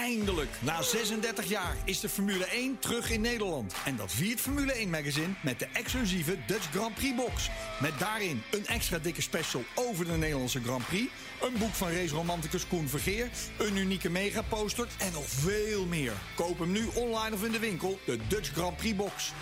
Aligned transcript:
Eindelijk, 0.00 0.50
na 0.60 0.82
36 0.82 1.44
jaar, 1.44 1.76
is 1.84 2.00
de 2.00 2.08
Formule 2.08 2.44
1 2.44 2.78
terug 2.78 3.10
in 3.10 3.20
Nederland. 3.20 3.74
En 3.84 3.96
dat 3.96 4.12
viert 4.12 4.40
Formule 4.40 4.72
1 4.72 4.90
Magazine 4.90 5.28
met 5.42 5.58
de 5.58 5.66
exclusieve 5.72 6.38
Dutch 6.46 6.70
Grand 6.70 6.94
Prix 6.94 7.16
box. 7.16 7.50
Met 7.80 7.98
daarin 7.98 8.42
een 8.50 8.66
extra 8.66 8.98
dikke 8.98 9.22
special 9.22 9.62
over 9.74 10.04
de 10.04 10.16
Nederlandse 10.16 10.60
Grand 10.62 10.86
Prix... 10.86 11.12
een 11.40 11.58
boek 11.58 11.74
van 11.74 11.90
raceromanticus 11.90 12.66
Koen 12.66 12.88
Vergeer... 12.88 13.28
een 13.58 13.76
unieke 13.76 14.10
megaposter 14.10 14.88
en 14.98 15.12
nog 15.12 15.26
veel 15.26 15.86
meer. 15.86 16.12
Koop 16.34 16.58
hem 16.58 16.72
nu 16.72 16.88
online 16.94 17.34
of 17.34 17.44
in 17.44 17.52
de 17.52 17.58
winkel, 17.58 17.98
de 18.04 18.18
Dutch 18.28 18.52
Grand 18.52 18.76
Prix 18.76 18.96
box. 18.96 19.32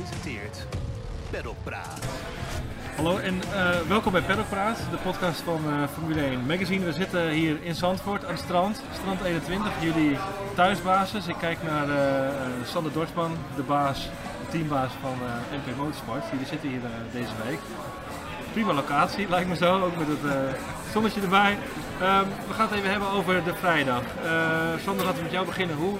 Presenteert. 0.00 0.66
Hallo 2.96 3.16
en 3.16 3.42
eh, 3.52 3.80
welkom 3.88 4.12
bij 4.12 4.22
Paddock 4.22 4.48
Praat, 4.48 4.76
de 4.90 4.96
podcast 4.96 5.40
van 5.40 5.60
eh, 5.66 5.88
Formule 5.92 6.20
1 6.20 6.46
Magazine. 6.46 6.84
We 6.84 6.92
zitten 6.92 7.28
hier 7.28 7.62
in 7.62 7.74
Zandvoort 7.74 8.24
aan 8.24 8.30
het 8.30 8.40
strand, 8.40 8.82
strand 8.92 9.22
21, 9.22 9.72
jullie 9.80 10.16
thuisbasis. 10.54 11.26
Ik 11.26 11.36
kijk 11.38 11.62
naar 11.62 11.88
eh, 11.88 12.34
Sander 12.64 12.92
Dorsman, 12.92 13.36
de 13.56 13.62
baas, 13.62 14.02
de 14.04 14.50
teambaas 14.50 14.92
van 15.00 15.14
MP 15.50 15.76
Motorsport. 15.76 16.24
Jullie 16.30 16.46
zitten 16.46 16.68
hier 16.68 16.80
deze 17.12 17.32
week. 17.44 17.58
Prima 18.52 18.72
locatie, 18.72 19.28
lijkt 19.28 19.48
me 19.48 19.56
zo, 19.56 19.84
ook 19.84 19.96
met 19.96 20.06
het 20.08 20.56
zonnetje 20.92 21.20
erbij. 21.20 21.58
Ehm, 22.00 22.24
we 22.48 22.54
gaan 22.54 22.68
het 22.68 22.76
even 22.76 22.90
hebben 22.90 23.10
over 23.10 23.44
de 23.44 23.54
vrijdag. 23.54 24.02
Sander, 24.84 25.04
laten 25.04 25.18
we 25.18 25.22
met 25.22 25.32
jou 25.32 25.46
beginnen. 25.46 25.76
Hoe 25.76 25.98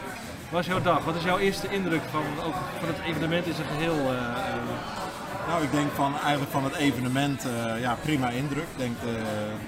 was 0.51 0.67
jouw 0.67 0.81
dag? 0.83 1.05
Wat 1.05 1.15
is 1.15 1.23
jouw 1.25 1.39
eerste 1.39 1.69
indruk 1.71 2.03
van, 2.11 2.23
ook 2.47 2.55
van 2.79 2.89
het 2.89 2.99
evenement 3.07 3.47
in 3.47 3.55
zijn 3.55 3.67
geheel? 3.69 3.95
eh, 3.95 4.17
eh, 4.17 4.55
Nou, 5.49 5.63
ik 5.63 5.73
denk 5.73 5.93
van, 5.95 6.13
eigenlijk 6.21 6.51
van 6.51 6.65
het 6.65 6.75
evenement, 6.75 7.45
eh, 7.47 7.81
ja, 7.81 7.97
prima 8.03 8.29
indruk. 8.29 8.63
Ik 8.73 8.79
denk 8.79 9.01
de, 9.01 9.17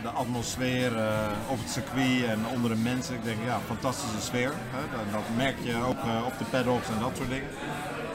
de 0.03 0.09
atmosfeer 0.09 0.97
eh, 0.99 1.05
op 1.47 1.59
het 1.59 1.71
circuit 1.71 2.25
en 2.25 2.41
onder 2.55 2.71
de 2.71 2.77
mensen, 2.77 3.15
ik 3.15 3.25
denk 3.25 3.39
ja, 3.45 3.59
fantastische 3.67 4.21
sfeer. 4.21 4.53
Hè. 4.75 4.81
Dat, 4.97 5.13
dat 5.13 5.23
merk 5.37 5.57
je 5.63 5.75
ook 5.89 5.99
op 6.27 6.39
de 6.39 6.45
paddocks 6.51 6.89
en 6.89 6.99
dat 7.01 7.11
soort 7.17 7.29
dingen. 7.29 7.49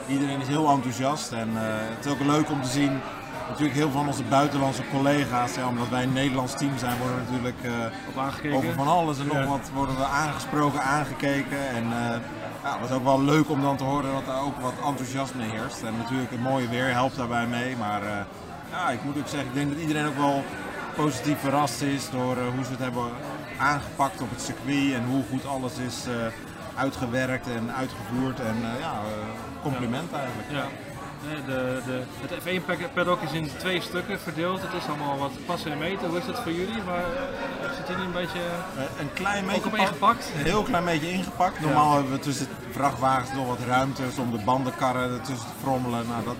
Iedereen 0.07 0.41
is 0.41 0.47
heel 0.47 0.69
enthousiast 0.69 1.31
en 1.31 1.49
het 1.95 2.05
is 2.05 2.11
ook 2.11 2.19
leuk 2.19 2.49
om 2.49 2.61
te 2.61 2.69
zien. 2.69 2.99
Natuurlijk 3.49 3.75
heel 3.77 3.89
veel 3.89 3.99
van 3.99 4.07
onze 4.07 4.23
buitenlandse 4.23 4.83
collega's, 4.91 5.55
ja, 5.55 5.67
omdat 5.67 5.89
wij 5.89 6.03
een 6.03 6.13
Nederlands 6.13 6.53
team 6.57 6.77
zijn, 6.77 6.97
worden 6.97 7.15
we 7.17 7.21
natuurlijk 7.31 7.91
op 8.09 8.53
over 8.53 8.73
van 8.73 8.87
alles 8.87 9.19
en 9.19 9.25
nog 9.27 9.35
Ja. 9.37 9.45
wat 9.45 9.69
worden 9.73 9.95
we 9.95 10.03
aangesproken, 10.03 10.81
aangekeken. 10.81 11.57
En 11.75 11.85
ja, 12.65 12.71
het 12.71 12.89
was 12.89 12.97
ook 12.97 13.03
wel 13.03 13.21
leuk 13.21 13.49
om 13.49 13.61
dan 13.61 13.77
te 13.77 13.83
horen 13.83 14.11
dat 14.11 14.35
er 14.35 14.41
ook 14.41 14.59
wat 14.59 14.73
enthousiasme 14.85 15.43
heerst. 15.43 15.83
En 15.83 15.97
natuurlijk 15.97 16.31
het 16.31 16.41
mooie 16.41 16.69
weer 16.69 16.91
helpt 16.91 17.15
daarbij 17.15 17.47
mee. 17.47 17.75
Maar 17.77 18.03
eh, 18.03 18.17
ja, 18.71 18.89
ik 18.89 19.03
moet 19.03 19.17
ook 19.17 19.27
zeggen, 19.27 19.49
ik 19.49 19.53
denk 19.53 19.69
dat 19.69 19.79
iedereen 19.79 20.07
ook 20.07 20.17
wel 20.17 20.43
positief 20.95 21.39
verrast 21.39 21.81
is 21.81 22.09
door 22.09 22.37
eh, 22.37 22.47
hoe 22.55 22.63
ze 22.63 22.71
het 22.71 22.79
hebben 22.79 23.09
aangepakt 23.57 24.21
op 24.21 24.29
het 24.29 24.41
circuit. 24.41 24.93
En 24.93 25.05
hoe 25.05 25.23
goed 25.29 25.45
alles 25.45 25.77
is 25.77 26.05
eh, 26.07 26.13
uitgewerkt 26.75 27.47
en 27.47 27.71
uitgevoerd. 27.75 28.39
En 28.39 28.55
ja, 28.79 29.01
compliment 29.61 30.13
eigenlijk. 30.13 30.51
Ja. 30.51 30.65
De, 31.45 31.81
de, 31.85 32.01
het 32.21 32.31
F1 32.61 32.65
pack- 32.65 32.93
paddock 32.93 33.21
is 33.21 33.31
in 33.31 33.49
twee 33.57 33.81
stukken 33.81 34.19
verdeeld. 34.19 34.61
Het 34.61 34.73
is 34.81 34.87
allemaal 34.87 35.17
wat 35.17 35.31
passen 35.45 35.71
en 35.71 35.77
meten. 35.77 36.07
Hoe 36.07 36.17
is 36.17 36.25
dat 36.25 36.39
voor 36.41 36.51
jullie? 36.51 36.81
Maar 36.85 37.03
eh, 37.03 37.75
zit 37.77 37.87
jullie 37.87 38.05
een 38.05 38.11
beetje 38.11 38.39
Eh, 38.77 38.83
een 38.99 39.13
klein 39.13 39.45
beetje 39.45 39.59
ook 39.59 39.65
op 39.65 39.75
ingepakt? 39.77 40.31
Een 40.37 40.43
heel 40.43 40.63
klein 40.63 40.85
beetje 40.85 41.11
ingepakt. 41.11 41.59
Normaal 41.59 41.93
hebben 41.93 42.11
we 42.11 42.19
tussen 42.19 42.47
de 42.47 42.73
vrachtwagens 42.73 43.29
nog 43.33 43.47
wat 43.47 43.59
ruimte 43.67 44.01
om 44.19 44.31
de 44.31 44.43
bandenkarren 44.43 45.11
ertussen 45.11 45.47
te 45.47 45.53
frommelen. 45.61 46.07
Nou, 46.07 46.23
dat, 46.23 46.35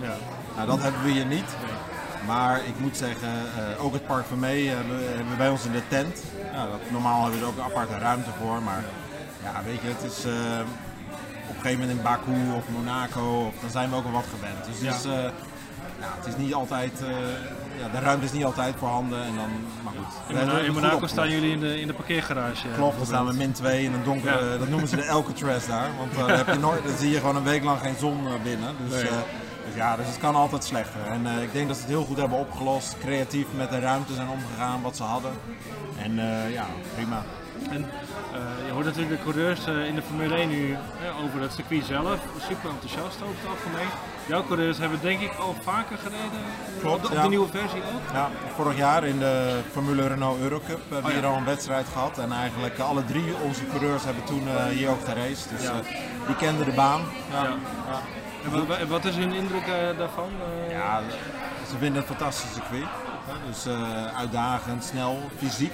nou, 0.56 0.68
dat 0.68 0.82
hebben 0.82 1.04
we 1.04 1.10
hier 1.10 1.26
niet. 1.26 1.50
Maar 2.28 2.58
ik 2.66 2.80
moet 2.80 2.98
zeggen, 2.98 3.30
eh, 3.30 3.84
ook 3.86 3.94
het 3.94 4.06
Park 4.08 4.26
van 4.26 4.40
Mee 4.40 4.68
hebben, 4.70 4.98
we 5.30 5.36
bij 5.38 5.50
ons 5.50 5.66
in 5.66 5.72
de 5.72 5.88
tent. 5.88 6.24
Ja, 6.54 6.66
dat, 6.68 6.80
normaal 6.92 7.22
hebben 7.22 7.40
we 7.40 7.46
er 7.46 7.52
ook 7.52 7.58
een 7.58 7.64
aparte 7.64 7.98
ruimte 7.98 8.30
voor. 8.42 8.62
Maar 8.62 8.84
ja, 9.44 9.62
weet 9.66 9.82
je, 9.82 9.88
het 9.88 10.12
is 10.12 10.26
eh, 10.26 10.32
op 11.50 11.56
een 11.56 11.62
gegeven 11.62 11.80
moment 11.80 11.98
in 11.98 12.04
Baku 12.04 12.32
of 12.58 12.64
Monaco, 12.70 13.46
of, 13.48 13.54
dan 13.62 13.70
zijn 13.70 13.90
we 13.90 13.96
ook 13.96 14.04
wel 14.04 14.12
wat 14.12 14.26
gewend. 14.36 14.66
Dus 14.66 14.88
het 14.88 14.96
is, 15.00 15.06
eh, 15.06 15.24
ja, 16.00 16.10
het 16.20 16.28
is 16.28 16.36
niet 16.38 16.54
altijd, 16.54 17.02
eh, 17.02 17.08
ja, 17.80 17.90
de 17.92 18.00
ruimte 18.00 18.26
is 18.26 18.32
niet 18.32 18.46
altijd 18.46 18.76
voorhanden. 18.78 19.20
En 19.24 19.36
dan, 19.36 19.50
maar 19.84 19.94
goed. 19.98 20.38
We 20.60 20.66
In, 20.66 20.74
Monaco 20.74 21.08
staan 21.08 21.30
jullie 21.30 21.52
in 21.52 21.60
de, 21.60 21.82
in 21.82 21.88
de 21.88 21.94
parkeergarage. 21.94 22.68
eh, 22.70 22.74
Klopt, 22.76 22.98
dan 22.98 23.06
staan 23.06 23.26
we 23.26 23.34
min 23.34 23.52
2 23.52 23.84
in 23.84 23.94
een 23.94 24.04
donkere, 24.04 24.52
Ja. 24.52 24.58
dat 24.58 24.70
noemen 24.70 24.88
ze 24.88 24.96
de 24.96 25.10
Alcatraz 25.10 25.68
daar. 25.68 25.90
Want 25.98 26.16
dan, 26.16 26.30
heb 26.38 26.48
je 26.48 26.60
nooit, 26.60 26.84
dan 26.84 26.98
zie 26.98 27.10
je 27.10 27.20
gewoon 27.20 27.36
een 27.36 27.44
week 27.44 27.64
lang 27.64 27.80
geen 27.80 27.96
zon 28.00 28.18
binnen. 28.44 28.76
Dus, 28.88 29.02
Nee. 29.02 29.12
dus 29.66 29.76
ja, 29.76 29.96
dus 29.96 30.06
het 30.08 30.18
kan 30.18 30.36
altijd 30.36 30.64
slechter. 30.64 31.00
En 31.10 31.26
ik 31.42 31.52
denk 31.54 31.68
dat 31.68 31.76
ze 31.76 31.82
het 31.82 31.92
heel 31.92 32.06
goed 32.06 32.18
hebben 32.18 32.38
opgelost. 32.38 32.96
Creatief 33.00 33.46
met 33.58 33.70
de 33.70 33.80
ruimte 33.80 34.14
zijn 34.14 34.28
omgegaan 34.30 34.82
wat 34.82 34.96
ze 34.96 35.04
hadden. 35.04 35.32
En 36.02 36.16
ja, 36.52 36.66
prima. 36.96 37.24
En 37.70 37.86
eh, 38.34 38.66
je 38.66 38.72
hoort 38.72 38.86
natuurlijk 38.86 39.18
de 39.18 39.24
coureurs 39.24 39.66
eh, 39.68 39.88
in 39.88 39.96
de 39.96 40.02
Formule 40.02 40.36
1 40.36 40.50
nu 40.50 40.72
eh, 40.74 41.24
over 41.24 41.42
het 41.42 41.54
circuit 41.54 41.86
zelf. 41.86 42.20
Super 42.48 42.70
enthousiast 42.70 43.22
over 43.22 43.36
het 43.42 43.50
algemeen. 43.50 43.88
Jouw 44.28 44.44
coureurs 44.46 44.78
hebben 44.78 45.00
denk 45.02 45.20
ik 45.22 45.34
al 45.34 45.56
vaker 45.64 45.98
gereden. 45.98 46.40
Klopt, 46.80 46.96
op 46.96 47.02
de, 47.02 47.08
op 47.08 47.14
ja. 47.14 47.22
de 47.24 47.30
nieuwe 47.30 47.48
versie 47.48 47.80
ook. 47.94 48.14
Ja, 48.14 48.30
vorig 48.56 48.78
jaar 48.78 49.04
in 49.04 49.20
de 49.20 49.60
Formule 49.72 50.08
Renault 50.08 50.40
Eurocup 50.42 50.80
hebben 50.82 51.02
we 51.02 51.08
Oh 51.08 51.10
ja. 51.14 51.18
hier 51.20 51.26
al 51.28 51.38
een 51.38 51.46
wedstrijd 51.46 51.86
gehad. 51.94 52.18
En 52.18 52.32
eigenlijk 52.32 52.78
eh, 52.78 52.90
alle 52.90 53.06
drie 53.06 53.34
onze 53.44 53.62
coureurs 53.68 54.04
hebben 54.04 54.24
toen 54.24 54.48
eh, 54.48 54.66
hier 54.66 54.90
ook 54.90 55.06
geraced. 55.06 55.50
Dus 55.58 55.66
eh, 55.68 55.76
die 56.28 56.36
kenden 56.36 56.66
de 56.66 56.72
baan. 56.72 57.02
Ja, 57.32 57.44
Ja. 57.44 57.50
ja. 57.90 58.00
En 58.80 58.88
wat, 58.88 59.06
is 59.06 59.16
hun 59.16 59.34
indruk 59.34 59.68
eh, 59.68 59.98
daarvan? 59.98 60.30
Eh, 60.68 60.72
Ja, 60.72 61.02
ze 61.70 61.78
vinden 61.78 62.02
het 62.02 62.10
een 62.10 62.16
fantastisch 62.16 62.54
circuit. 62.54 62.86
Dus 63.48 63.66
eh, 63.66 64.18
uitdagend, 64.18 64.84
snel, 64.84 65.20
fysiek. 65.38 65.74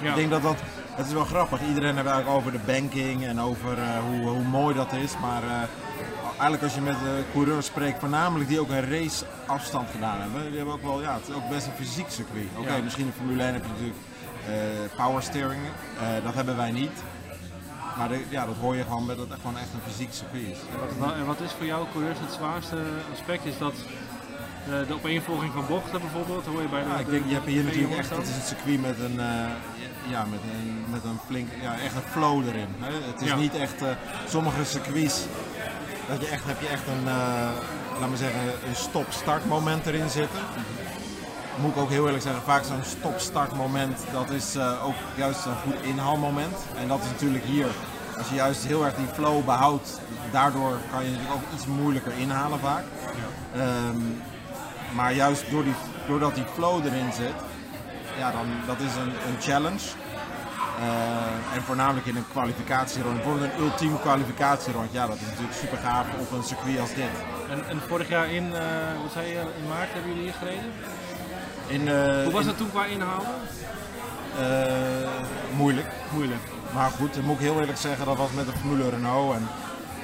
ja. 0.00 0.08
Ik 0.08 0.14
denk 0.14 0.30
dat 0.30 0.42
dat, 0.42 0.56
het 0.94 1.06
is 1.06 1.12
wel 1.12 1.24
grappig. 1.24 1.60
Iedereen 1.68 1.94
heeft 1.94 2.06
eigenlijk 2.08 2.36
over 2.36 2.52
de 2.52 2.58
banking 2.66 3.24
en 3.26 3.40
over 3.40 3.78
eh, 3.78 3.98
hoe, 4.08 4.28
hoe 4.28 4.42
mooi 4.42 4.74
dat 4.74 4.92
is. 4.92 5.12
Maar 5.20 5.42
eh, 5.42 5.50
eigenlijk 6.30 6.62
als 6.62 6.74
je 6.74 6.80
met 6.80 6.98
de 6.98 7.22
coureurs 7.32 7.66
spreekt, 7.66 7.98
voornamelijk 8.00 8.48
die 8.48 8.60
ook 8.60 8.68
een 8.70 8.90
raceafstand 8.90 9.90
gedaan 9.90 10.20
hebben. 10.20 10.46
Die 10.48 10.56
hebben 10.56 10.74
ook 10.74 10.82
wel, 10.82 11.00
ja, 11.02 11.14
het 11.14 11.28
is 11.28 11.34
ook 11.34 11.48
best 11.48 11.66
een 11.66 11.72
fysiek 11.86 12.10
circuit. 12.10 12.46
Oké, 12.56 12.74
Ja. 12.74 12.82
misschien 12.82 13.06
in 13.06 13.12
Formule 13.16 13.42
1 13.42 13.52
heb 13.52 13.62
je 13.62 13.68
natuurlijk 13.70 13.98
eh 14.46 15.04
power 15.04 15.22
steering. 15.22 15.60
Dat 16.24 16.34
hebben 16.34 16.56
wij 16.56 16.70
niet. 16.70 17.02
Maar 17.98 18.08
de- 18.08 18.24
ja, 18.28 18.46
dat 18.46 18.54
hoor 18.60 18.76
je 18.76 18.82
gewoon 18.82 19.06
met 19.06 19.16
dat 19.16 19.28
het 19.28 19.38
gewoon 19.40 19.58
echt 19.58 19.68
een 19.74 19.92
fysiek 19.92 20.12
circuit 20.12 20.42
is. 20.46 20.58
Wat, 20.98 21.12
en 21.12 21.26
wat 21.26 21.40
is 21.40 21.52
voor 21.52 21.66
jou 21.66 21.86
coureurs 21.92 22.18
het 22.20 22.32
zwaarste 22.32 22.76
aspect? 23.12 23.44
Is 23.44 23.58
dat 23.58 23.74
eh, 24.66 24.86
de 24.88 24.94
opeenvolging 24.94 25.52
van 25.52 25.64
bochten 25.68 26.00
bijvoorbeeld? 26.00 26.46
Hoor 26.46 26.62
je 26.62 26.68
bij 26.68 26.82
de, 26.82 26.88
Ja, 26.88 26.96
ik 26.98 27.04
de- 27.04 27.10
denk, 27.10 27.24
je 27.28 27.34
hebt 27.34 27.46
hier 27.46 27.62
de 27.62 27.64
natuurlijk 27.68 27.98
echt, 27.98 28.10
het 28.10 28.28
is 28.28 28.34
een 28.36 28.42
circuit 28.56 28.80
met 28.80 28.98
een, 28.98 29.20
eh, 29.20 29.50
ja, 30.10 30.24
met 30.30 30.40
een, 30.52 30.84
met 30.90 31.04
een 31.04 31.18
flink, 31.26 31.48
ja, 31.62 31.72
echt 31.84 31.94
een 31.94 32.10
flow 32.10 32.48
erin. 32.48 32.68
Hè? 32.78 32.92
Het 33.12 33.20
is 33.20 33.28
Ja. 33.28 33.36
niet 33.36 33.54
echt, 33.56 33.82
eh, 33.82 33.88
sommige 34.28 34.64
circuits, 34.64 35.20
dat 36.08 36.20
je 36.20 36.26
echt, 36.26 36.44
heb 36.46 36.60
je 36.60 36.68
echt 36.68 36.86
een, 36.86 37.08
eh 37.08 37.50
laat 38.00 38.08
maar 38.08 38.18
zeggen, 38.18 38.40
een 38.68 38.76
stop-start 38.76 39.44
moment 39.46 39.86
erin 39.86 40.08
zitten. 40.10 40.40
Moet 41.60 41.70
ik 41.70 41.76
ook 41.82 41.90
heel 41.90 42.04
eerlijk 42.04 42.22
zeggen, 42.22 42.42
vaak 42.42 42.64
zo'n 42.64 42.84
stop-start 42.84 43.56
moment, 43.56 43.98
dat 44.12 44.30
is 44.30 44.56
ook 44.84 44.94
juist 45.14 45.44
een 45.44 45.56
goed 45.64 45.82
inhaalmoment. 45.82 46.56
En 46.76 46.88
dat 46.88 47.00
is 47.02 47.06
natuurlijk 47.10 47.44
hier, 47.44 47.66
als 48.18 48.28
je 48.28 48.34
juist 48.34 48.64
heel 48.66 48.84
erg 48.84 48.94
die 48.94 49.06
flow 49.14 49.44
behoudt, 49.44 50.00
daardoor 50.30 50.76
kan 50.90 51.04
je 51.04 51.10
natuurlijk 51.10 51.34
ook 51.36 51.54
iets 51.54 51.66
moeilijker 51.66 52.12
inhalen 52.18 52.58
vaak. 52.58 52.84
Ehm, 53.54 53.96
maar 54.94 55.12
juist 55.12 55.50
door 55.50 55.64
die, 55.64 55.74
doordat 56.06 56.34
die 56.34 56.44
flow 56.54 56.84
erin 56.86 57.12
zit, 57.12 57.34
ja, 58.18 58.30
dan, 58.30 58.46
dat 58.66 58.80
is 58.80 58.94
een, 58.96 59.12
een 59.28 59.40
challenge. 59.40 59.80
Eh, 60.80 61.56
en 61.56 61.62
voornamelijk 61.62 62.06
in 62.06 62.16
een 62.16 62.24
kwalificatieronde. 62.32 63.16
Bijvoorbeeld 63.20 63.52
een 63.52 63.60
ultieme 63.60 64.00
kwalificatierond. 64.00 64.92
Ja, 64.92 65.06
dat 65.06 65.16
is 65.16 65.20
natuurlijk 65.26 65.52
super 65.58 65.78
gaaf 65.78 66.06
op 66.20 66.32
een 66.32 66.42
circuit 66.42 66.80
als 66.80 66.94
dit. 66.94 67.04
En, 67.50 67.68
en 67.68 67.80
vorig 67.88 68.08
jaar 68.08 68.30
in, 68.30 68.54
eh, 68.54 68.60
wat 69.02 69.12
zei 69.12 69.26
je, 69.26 69.38
in 69.62 69.68
maart 69.68 69.92
hebben 69.92 70.10
jullie 70.10 70.22
hier 70.24 70.34
gereden? 70.38 70.72
In, 71.66 71.88
eh, 71.88 72.22
Hoe 72.24 72.32
was 72.32 72.42
in- 72.42 72.48
het 72.48 72.56
toen 72.56 72.70
qua 72.70 72.84
inhalen? 72.84 73.26
moeilijk. 75.56 75.86
Moeilijk. 76.12 76.40
Maar 76.74 76.90
goed, 76.90 77.14
dan 77.14 77.24
moet 77.24 77.34
ik 77.34 77.40
heel 77.40 77.60
eerlijk 77.60 77.78
zeggen, 77.78 78.06
dat 78.06 78.16
was 78.16 78.30
met 78.32 78.46
de 78.46 78.52
Formule 78.60 78.90
Renault. 78.90 79.34
En 79.34 79.48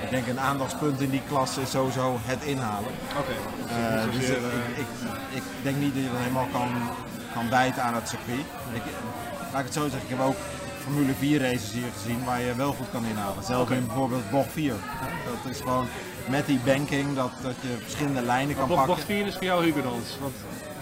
ik 0.07 0.13
denk 0.13 0.27
een 0.27 0.41
aandachtspunt 0.41 1.01
in 1.01 1.11
die 1.11 1.23
klasse 1.29 1.61
is 1.61 1.71
sowieso 1.71 2.19
het 2.23 2.43
inhalen. 2.45 2.91
Oké. 3.19 3.35
Eh, 3.75 4.13
dus 4.13 4.29
ik, 4.29 4.37
ik, 4.77 4.87
ik, 5.35 5.43
ik 5.43 5.43
denk 5.63 5.77
niet 5.77 5.95
dat 5.95 6.03
je 6.03 6.09
dat 6.11 6.19
helemaal 6.19 6.49
kan, 6.53 6.69
kan 7.35 7.49
bijten 7.49 7.83
aan 7.83 7.95
het 7.95 8.09
circuit. 8.09 8.47
Ik, 8.73 8.83
laat 9.53 9.61
ik 9.61 9.65
het 9.65 9.75
zo 9.75 9.83
zeggen, 9.89 10.03
ik 10.03 10.17
heb 10.17 10.21
ook 10.21 10.37
Formule 10.83 11.13
4 11.19 11.41
races 11.41 11.73
hier 11.73 11.91
gezien 12.01 12.25
waar 12.25 12.41
je 12.41 12.55
wel 12.55 12.73
goed 12.73 12.91
kan 12.93 13.05
inhalen. 13.05 13.45
Zelfs 13.45 13.71
in 13.71 13.87
bijvoorbeeld 13.87 14.31
bocht 14.31 14.53
4. 14.53 14.73
hè. 14.73 15.07
Dat 15.43 15.53
is 15.53 15.61
gewoon 15.61 15.87
met 16.29 16.47
die 16.47 16.61
banking 16.65 17.15
dat, 17.15 17.31
dat 17.43 17.55
je 17.61 17.77
verschillende 17.83 18.23
lijnen 18.23 18.57
kan 18.57 18.69
Bocht, 18.69 18.79
pakken. 18.87 18.95
bocht 18.97 19.07
4 19.07 19.27
is 19.27 19.35
voor 19.35 19.45
jou 19.45 19.65
Huguenots. 19.65 20.11
Want 20.21 20.35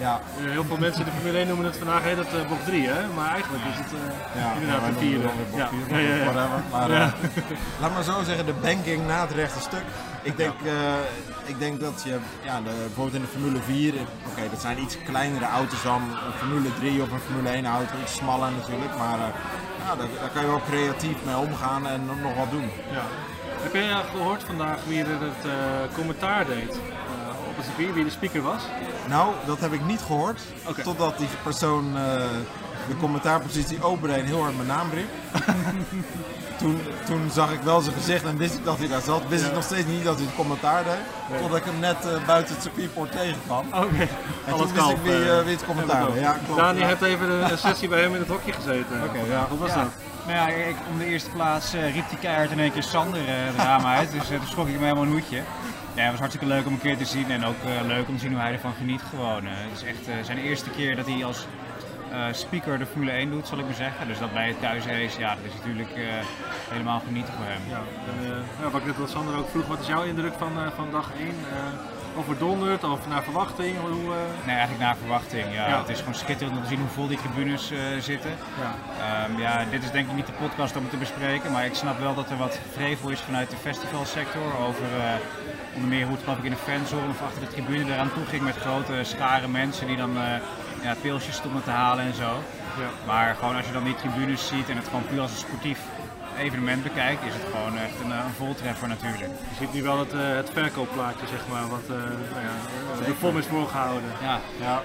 Ja, 0.05 0.21
Eh, 0.39 0.51
heel 0.51 0.65
veel 0.65 0.77
mensen 0.77 1.01
in 1.01 1.07
de 1.11 1.17
Formule 1.17 1.39
1 1.39 1.47
noemen 1.47 1.67
het 1.67 1.77
vandaag 1.77 2.03
heet 2.03 2.17
het 2.17 2.27
eh, 2.35 2.49
bocht 2.49 2.65
3, 2.65 2.87
hè? 2.89 3.07
maar 3.17 3.31
eigenlijk 3.31 3.63
is 3.73 3.79
het 3.83 3.93
eh, 3.93 4.41
ja 4.43 4.53
inderdaad 4.53 4.81
de 4.81 4.91
noemen 4.93 5.01
vierde. 5.01 5.29
Ja. 5.57 5.69
Ja, 5.89 5.99
ja, 5.99 6.15
ja. 6.15 6.25
whatever. 6.25 6.61
Maar 6.71 6.91
Ja. 6.91 7.15
laat 7.81 7.93
maar 7.95 8.03
zo 8.03 8.23
zeggen, 8.23 8.47
de 8.47 8.55
banking 8.63 9.07
na 9.07 9.21
het 9.21 9.31
rechte 9.33 9.61
stuk. 9.61 9.85
Ik 10.23 10.37
denk, 10.37 10.55
eh, 10.65 11.53
ik 11.53 11.59
denk 11.59 11.81
dat 11.81 12.03
je, 12.05 12.19
ja, 12.45 12.57
de, 12.61 12.71
bijvoorbeeld 12.87 13.15
in 13.17 13.21
de 13.27 13.33
Formule 13.37 13.61
4, 13.63 13.95
oké, 14.31 14.43
dat 14.51 14.61
zijn 14.61 14.79
iets 14.83 14.97
kleinere 15.05 15.47
auto's 15.47 15.83
dan 15.83 16.03
een 16.03 16.37
Formule 16.41 16.75
3 16.79 17.03
of 17.03 17.11
een 17.13 17.25
Formule 17.29 17.49
1 17.49 17.67
auto, 17.67 17.95
iets 18.03 18.15
smaller 18.15 18.51
natuurlijk, 18.59 18.95
maar 18.99 19.19
eh, 19.27 19.35
ja, 19.85 19.97
daar, 19.97 20.09
daar 20.21 20.31
kan 20.35 20.43
je 20.43 20.49
wel 20.49 20.63
creatief 20.71 21.17
mee 21.25 21.37
omgaan 21.37 21.87
en 21.87 22.01
nog 22.23 22.35
wat 22.37 22.51
doen. 22.51 22.69
Ja. 22.97 23.05
Heb 23.63 23.73
jij 23.75 23.91
eh, 23.91 23.99
gehoord 24.11 24.43
vandaag 24.43 24.79
wie 24.87 25.01
er 25.01 25.21
het 25.31 25.43
eh, 25.45 25.95
commentaar 25.95 26.47
deed 26.47 26.79
op 27.57 27.63
het 27.65 27.67
circuit, 27.75 27.95
wie 27.95 28.05
de 28.05 28.11
speaker 28.11 28.43
was? 28.43 28.63
Nou, 29.09 29.33
dat 29.47 29.61
heb 29.61 29.73
ik 29.73 29.85
niet 29.87 30.01
gehoord, 30.01 30.41
totdat 30.83 31.19
die 31.19 31.29
persoon 31.43 31.97
eh, 31.97 32.03
de 32.89 32.97
commentaarpositie 33.01 33.83
opendeed 33.83 34.19
en 34.19 34.25
heel 34.25 34.41
hard 34.43 34.57
mijn 34.57 34.69
naam 34.69 34.87
riep. 34.95 35.09
toen, 36.61 36.81
toen 37.07 37.31
zag 37.33 37.53
ik 37.53 37.61
wel 37.61 37.81
zijn 37.81 37.95
gezicht 37.95 38.25
en 38.25 38.37
wist 38.37 38.55
ik 38.55 38.65
dat 38.65 38.79
hij 38.79 38.89
daar 38.89 39.01
zat. 39.01 39.23
Wist 39.29 39.43
Ja. 39.43 39.49
ik 39.49 39.55
nog 39.55 39.65
steeds 39.65 39.87
niet 39.87 40.05
dat 40.05 40.17
hij 40.17 40.25
het 40.25 40.35
commentaar 40.35 40.85
deed, 40.85 41.39
totdat 41.41 41.59
ik 41.59 41.65
hem 41.65 41.79
net 41.81 41.97
eh, 42.07 42.27
buiten 42.27 42.55
het 42.55 42.63
circuitpoort 42.63 43.13
tegenkwam. 43.13 43.67
Oké, 43.67 44.09
En 44.47 44.53
alles 44.53 44.67
toen 44.67 44.75
wist 44.75 44.91
ik 44.91 44.97
wie, 45.03 45.31
eh, 45.31 45.43
wie 45.45 45.55
het 45.57 45.65
commentaar 45.65 46.07
deed. 46.13 46.21
Ja, 46.23 46.37
klopt. 46.47 46.61
Dani 46.61 46.79
ja. 46.79 46.87
heeft 46.87 47.03
even 47.03 47.31
een, 47.51 47.59
sessie 47.59 47.89
bij 47.89 48.01
hem 48.01 48.13
in 48.15 48.21
het 48.21 48.29
hokje 48.29 48.53
gezeten. 48.53 49.03
Oké, 49.09 49.19
ja. 49.33 49.47
Hoe 49.49 49.59
was 49.59 49.69
Ja. 49.69 49.75
dat? 49.83 49.91
Nou 50.27 50.37
ja, 50.39 50.47
ik, 50.49 50.77
om 50.93 50.99
de 50.99 51.05
eerste 51.05 51.31
plaats 51.31 51.75
eh, 51.75 51.95
riep 51.95 52.09
die 52.09 52.19
keihard 52.19 52.51
in 52.51 52.59
één 52.61 52.73
keer 52.73 52.83
Sander 52.83 53.21
eh 53.21 53.25
het 53.29 53.57
raam 53.57 53.85
uit. 53.87 54.11
Dus 54.13 54.31
eh, 54.31 54.37
toen 54.39 54.47
schrok 54.49 54.69
ik 54.69 54.75
me 54.79 54.83
helemaal 54.83 55.03
een 55.05 55.11
hoedje. 55.11 55.43
Ja, 55.95 56.03
het 56.03 56.11
was 56.11 56.19
hartstikke 56.19 56.55
leuk 56.55 56.67
om 56.67 56.73
een 56.73 56.81
keer 56.81 56.97
te 56.97 57.05
zien 57.05 57.31
en 57.31 57.45
ook 57.45 57.63
eh, 57.65 57.87
leuk 57.87 58.09
om 58.09 58.15
te 58.15 58.21
zien 58.21 58.33
hoe 58.33 58.41
hij 58.41 58.53
ervan 58.53 58.73
geniet 58.73 59.03
gewoon. 59.03 59.47
het 59.47 59.81
is 59.81 59.83
echt 59.83 60.09
eh, 60.09 60.15
zijn 60.23 60.39
eerste 60.39 60.71
keer 60.71 60.97
dat 60.97 61.07
hij 61.07 61.25
als 61.25 61.47
eh, 62.11 62.25
speaker 62.33 62.79
de 62.79 62.87
Formule 62.87 63.11
1 63.11 63.31
doet, 63.31 63.49
zal 63.49 63.59
ik 63.59 63.65
maar 63.65 63.75
zeggen. 63.75 64.07
Dus 64.07 64.19
dat 64.19 64.33
bij 64.33 64.49
het 64.49 64.61
thuisrace, 64.61 65.19
ja, 65.19 65.35
dat 65.35 65.45
is 65.45 65.55
natuurlijk 65.59 65.91
helemaal 66.71 67.01
genieten 67.07 67.35
voor 67.35 67.45
hem. 67.47 67.63
Ja, 67.69 67.83
en, 68.07 68.45
ja, 68.61 68.71
wat 68.71 68.81
ik 68.81 68.87
net 68.87 68.99
al 69.01 69.07
Sander 69.07 69.37
ook 69.37 69.49
vroeg, 69.49 69.67
wat 69.67 69.81
is 69.81 69.87
jouw 69.87 70.03
indruk 70.03 70.35
van, 70.39 70.53
van 70.77 70.91
dag 70.91 71.11
1? 71.19 71.29
overdonderd 72.17 72.85
of 72.85 73.09
naar 73.09 73.23
verwachting? 73.23 73.77
Hoe, 73.81 74.15
Nee, 74.47 74.57
eigenlijk 74.57 74.81
naar 74.81 74.97
verwachting. 74.97 75.45
Ja. 75.53 75.69
Ja. 75.69 75.79
Het 75.79 75.89
is 75.89 75.99
gewoon 75.99 76.15
schitterend 76.15 76.57
om 76.57 76.63
te 76.63 76.69
zien 76.69 76.79
hoe 76.79 76.89
vol 76.89 77.09
die 77.09 77.19
tribunes 77.19 77.73
zitten. 77.99 78.31
ja. 78.31 78.75
Ehm, 79.05 79.41
ja, 79.41 79.65
dit 79.71 79.83
is 79.83 79.91
denk 79.91 80.09
ik 80.09 80.15
niet 80.15 80.27
de 80.27 80.33
podcast 80.33 80.77
om 80.77 80.83
het 80.83 80.91
te 80.91 80.97
bespreken, 80.97 81.53
maar 81.53 81.65
ik 81.65 81.75
snap 81.75 81.99
wel 81.99 82.15
dat 82.15 82.31
er 82.31 82.37
wat 82.37 82.59
vrevel 82.73 83.09
is 83.11 83.21
vanuit 83.21 83.51
de 83.51 83.57
festivalsector 83.57 84.59
over 84.67 84.87
onder 85.75 85.89
meer 85.89 86.05
hoe 86.05 86.15
het 86.15 86.23
geloof 86.23 86.39
ik 86.39 86.45
in 86.45 86.51
de 86.51 86.57
fanzone 86.57 87.09
of 87.09 87.23
achter 87.23 87.41
de 87.41 87.49
tribune 87.49 87.93
eraan 87.93 88.13
toe 88.13 88.25
ging 88.25 88.43
met 88.43 88.57
grote 88.57 89.01
scharen 89.03 89.51
mensen 89.51 89.87
die 89.87 89.97
dan 89.97 90.17
eh, 90.17 90.37
ja, 90.83 90.95
pilsjes 91.03 91.37
stonden 91.37 91.63
te 91.63 91.71
halen 91.71 92.05
en 92.05 92.15
zo. 92.15 92.43
Ja. 92.79 92.89
Maar 93.07 93.35
gewoon 93.35 93.57
als 93.57 93.67
je 93.67 93.73
dan 93.73 93.85
die 93.85 93.95
tribunes 93.95 94.47
ziet 94.47 94.69
en 94.69 94.77
het 94.77 94.89
gewoon 94.89 95.07
puur 95.07 95.21
als 95.21 95.31
een 95.31 95.37
sportief 95.37 95.81
evenement 96.39 96.83
bekijkt, 96.83 97.25
is 97.25 97.35
het 97.35 97.47
gewoon 97.53 97.79
echt 97.79 98.01
een, 98.05 98.13
eh, 98.13 98.19
een 98.19 98.35
voltreffer 98.37 98.89
natuurlijk. 98.89 99.33
Je 99.49 99.57
ziet 99.59 99.73
nu 99.73 99.83
wel 99.83 99.99
het, 99.99 100.13
eh, 100.13 100.21
het 100.21 100.51
verkoopplaatje, 100.53 101.27
zeg 101.27 101.43
maar, 101.51 101.69
wat 101.69 101.89
nou 101.89 102.45
ja, 102.49 103.07
de 103.07 103.15
FOM 103.15 103.39
is 103.39 103.47
voorgehouden. 103.47 104.11
Ja. 104.23 104.39
Ja. 104.61 104.83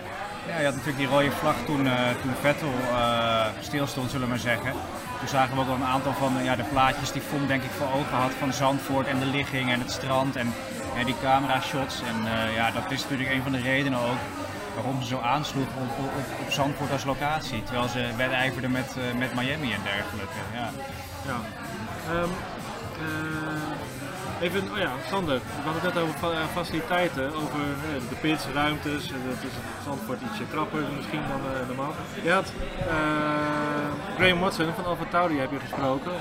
Ja, 0.47 0.57
je 0.57 0.65
had 0.65 0.75
natuurlijk 0.75 0.97
die 0.97 1.07
rode 1.07 1.31
vlag 1.31 1.55
toen, 1.65 1.87
eh, 1.87 1.93
toen 2.21 2.31
Vettel 2.41 2.73
stilstond, 3.61 4.11
zullen 4.11 4.25
we 4.25 4.31
maar 4.31 4.39
zeggen. 4.39 4.71
Toen 5.19 5.27
zagen 5.27 5.55
we 5.55 5.61
ook 5.61 5.67
al 5.67 5.75
een 5.75 5.83
aantal 5.83 6.13
van 6.13 6.43
ja, 6.43 6.55
de 6.55 6.63
plaatjes 6.63 7.11
die 7.11 7.21
Vom 7.21 7.47
denk 7.47 7.63
ik 7.63 7.71
voor 7.71 7.87
ogen 7.87 8.17
had 8.17 8.31
van 8.39 8.53
Zandvoort 8.53 9.07
en 9.07 9.19
de 9.19 9.25
ligging 9.25 9.71
en 9.71 9.79
het 9.79 9.91
strand 9.91 10.35
en 10.35 10.53
die 11.05 11.15
camera 11.21 11.61
shots. 11.61 12.01
En 12.01 12.15
eh, 12.33 12.55
ja, 12.55 12.71
dat 12.71 12.91
is 12.91 13.01
natuurlijk 13.01 13.29
een 13.29 13.41
van 13.43 13.51
de 13.51 13.61
redenen 13.61 13.99
ook 13.99 14.17
waarom 14.75 15.01
ze 15.01 15.07
zo 15.07 15.19
aansloeg 15.19 15.67
op, 15.77 16.05
op, 16.05 16.11
op- 16.45 16.51
Zandvoort 16.51 16.91
als 16.91 17.03
locatie. 17.03 17.63
Terwijl 17.63 17.87
ze 17.87 18.05
wedijverden 18.17 18.71
met, 18.71 18.95
eh, 18.97 19.17
met 19.19 19.33
Miami 19.35 19.73
en 19.73 19.79
dergelijke. 19.83 20.39
Ja. 20.53 20.69
Ja. 21.25 21.39
Ehm, 22.13 22.29
eh, 23.03 24.45
even, 24.45 24.71
oh 24.71 24.77
ja, 24.77 24.91
Sander, 25.09 25.35
we 25.35 25.61
hadden 25.63 25.81
het 25.83 25.93
net 25.93 26.03
over 26.03 26.15
fa- 26.19 26.47
faciliteiten, 26.53 27.25
over 27.35 27.59
de 28.09 28.15
pits, 28.21 28.45
ruimtes. 28.53 29.03
Het 29.09 29.43
is 29.43 29.51
Zandvoort 29.83 30.19
ietsje 30.21 30.43
krapper 30.51 30.81
misschien 30.97 31.21
dan 31.29 31.41
eh, 31.53 31.67
normaal. 31.67 31.93
Je 32.23 32.31
had 32.31 32.53
Graham 34.17 34.39
Watson 34.39 34.73
van 34.97 35.09
Tauri 35.09 35.39
heb 35.39 35.51
je 35.51 35.59
gesproken, 35.59 36.11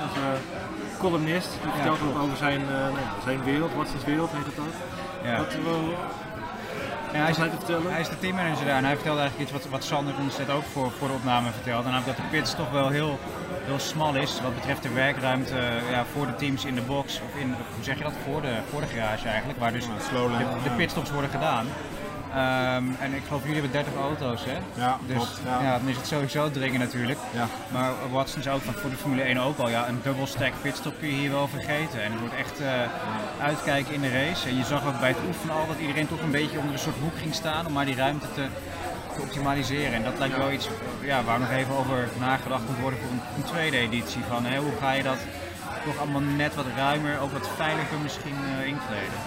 columnist. 0.99 1.49
Die 1.61 1.71
vertelt 1.71 1.99
ook 2.07 2.21
over 2.23 2.37
zijn, 2.37 2.61
eh, 2.61 2.67
nou 2.67 2.99
ja, 3.05 3.11
zijn 3.23 3.43
wereld, 3.43 3.73
Watsons 3.73 4.03
wereld 4.03 4.31
heet 4.31 4.45
het 4.45 4.59
ook. 4.59 4.75
Ja. 5.23 5.37
Wat 5.37 5.53
Ja, 7.13 7.19
hij, 7.19 7.29
is, 7.29 7.35
te 7.35 7.49
vertellen? 7.49 7.91
hij 7.91 8.01
is 8.01 8.09
de 8.09 8.19
teammanager 8.19 8.65
daar 8.65 8.77
en 8.77 8.85
hij 8.85 8.95
vertelde 8.95 9.19
eigenlijk 9.19 9.49
iets 9.49 9.59
wat, 9.59 9.71
wat 9.71 9.83
Sander 9.83 10.13
ons 10.19 10.37
net 10.37 10.49
ook 10.49 10.63
voor, 10.63 10.91
voor 10.91 11.07
de 11.07 11.13
opname 11.13 11.49
vertelde. 11.51 11.89
Namelijk 11.89 12.05
dat 12.05 12.15
de 12.15 12.37
pits 12.37 12.55
toch 12.55 12.71
wel 12.71 12.89
heel, 12.89 13.19
heel 13.63 13.79
smal 13.79 14.15
is 14.15 14.41
wat 14.41 14.55
betreft 14.55 14.83
de 14.83 14.89
werkruimte 14.89 15.57
eh, 15.57 15.91
ja, 15.91 16.05
voor 16.13 16.25
de 16.25 16.35
teams 16.35 16.65
in 16.65 16.75
de 16.75 16.81
box. 16.81 17.21
Of 17.25 17.41
in, 17.41 17.55
hoe 17.75 17.83
zeg 17.83 17.97
je 17.97 18.03
dat? 18.03 18.13
Voor 18.25 18.41
de, 18.41 18.53
voor 18.69 18.81
de 18.81 18.87
garage 18.87 19.27
eigenlijk, 19.27 19.59
waar 19.59 19.71
dus 19.71 19.85
de, 19.85 19.91
de 20.63 20.69
ja. 20.69 20.75
pitstops 20.75 21.11
worden 21.11 21.29
gedaan. 21.29 21.67
Ehm, 22.33 22.83
en 22.99 23.13
ik 23.13 23.23
geloof 23.27 23.41
jullie 23.41 23.61
hebben 23.61 23.71
30 23.71 23.93
auto's 24.01 24.45
hè? 24.45 24.57
Ja, 24.81 24.97
Dus 25.05 25.15
klopt, 25.15 25.41
ja. 25.45 25.61
ja. 25.61 25.77
dan 25.77 25.87
is 25.87 25.95
het 25.95 26.07
sowieso 26.07 26.51
dringen 26.51 26.79
natuurlijk. 26.79 27.19
Ja. 27.33 27.47
Maar 27.71 27.91
Watson 28.11 28.39
is 28.39 28.47
ook 28.47 28.61
voor 28.61 28.89
de 28.89 28.95
Formule 28.95 29.21
1 29.21 29.37
ook 29.37 29.57
al. 29.57 29.69
Ja, 29.69 29.87
een 29.87 29.99
dubbel 30.03 30.27
stack 30.27 30.53
pitstop 30.61 30.93
kun 30.99 31.07
je 31.07 31.13
hier 31.13 31.31
wel 31.31 31.47
vergeten. 31.47 32.03
En 32.03 32.11
het 32.11 32.19
wordt 32.19 32.35
echt 32.35 32.59
eh, 32.59 32.67
uitkijken 33.41 33.93
in 33.93 34.01
de 34.01 34.11
race. 34.11 34.47
En 34.49 34.57
je 34.57 34.63
zag 34.63 34.85
ook 34.87 34.99
bij 34.99 35.09
het 35.09 35.17
oefenen 35.27 35.55
al 35.55 35.67
dat 35.67 35.79
iedereen 35.79 36.07
toch 36.07 36.21
een 36.21 36.31
beetje 36.31 36.57
onder 36.59 36.73
een 36.73 36.79
soort 36.79 36.99
hoek 37.01 37.17
ging 37.17 37.33
staan 37.33 37.65
om 37.65 37.73
maar 37.73 37.85
die 37.85 37.95
ruimte 37.95 38.25
te, 38.33 38.45
te 39.15 39.21
optimaliseren. 39.21 39.93
En 39.93 40.03
dat 40.03 40.19
lijkt 40.19 40.37
wel 40.37 40.51
iets 40.51 40.69
ja, 41.01 41.23
waar 41.23 41.39
nog 41.39 41.51
even 41.51 41.75
over 41.77 42.07
nagedacht 42.19 42.67
moet 42.67 42.79
worden 42.79 42.99
voor 42.99 43.11
een, 43.11 43.21
een 43.35 43.49
tweede 43.51 43.77
editie. 43.77 44.21
Van, 44.29 44.45
hè, 44.45 44.57
hoe 44.59 44.73
ga 44.81 44.91
je 44.91 45.03
dat 45.03 45.17
toch 45.85 45.97
allemaal 46.01 46.25
net 46.43 46.55
wat 46.55 46.65
ruimer, 46.83 47.13
ook 47.23 47.31
wat 47.37 47.47
veiliger 47.55 47.97
misschien 48.07 48.37
eh, 48.59 48.67
inkleden. 48.73 49.17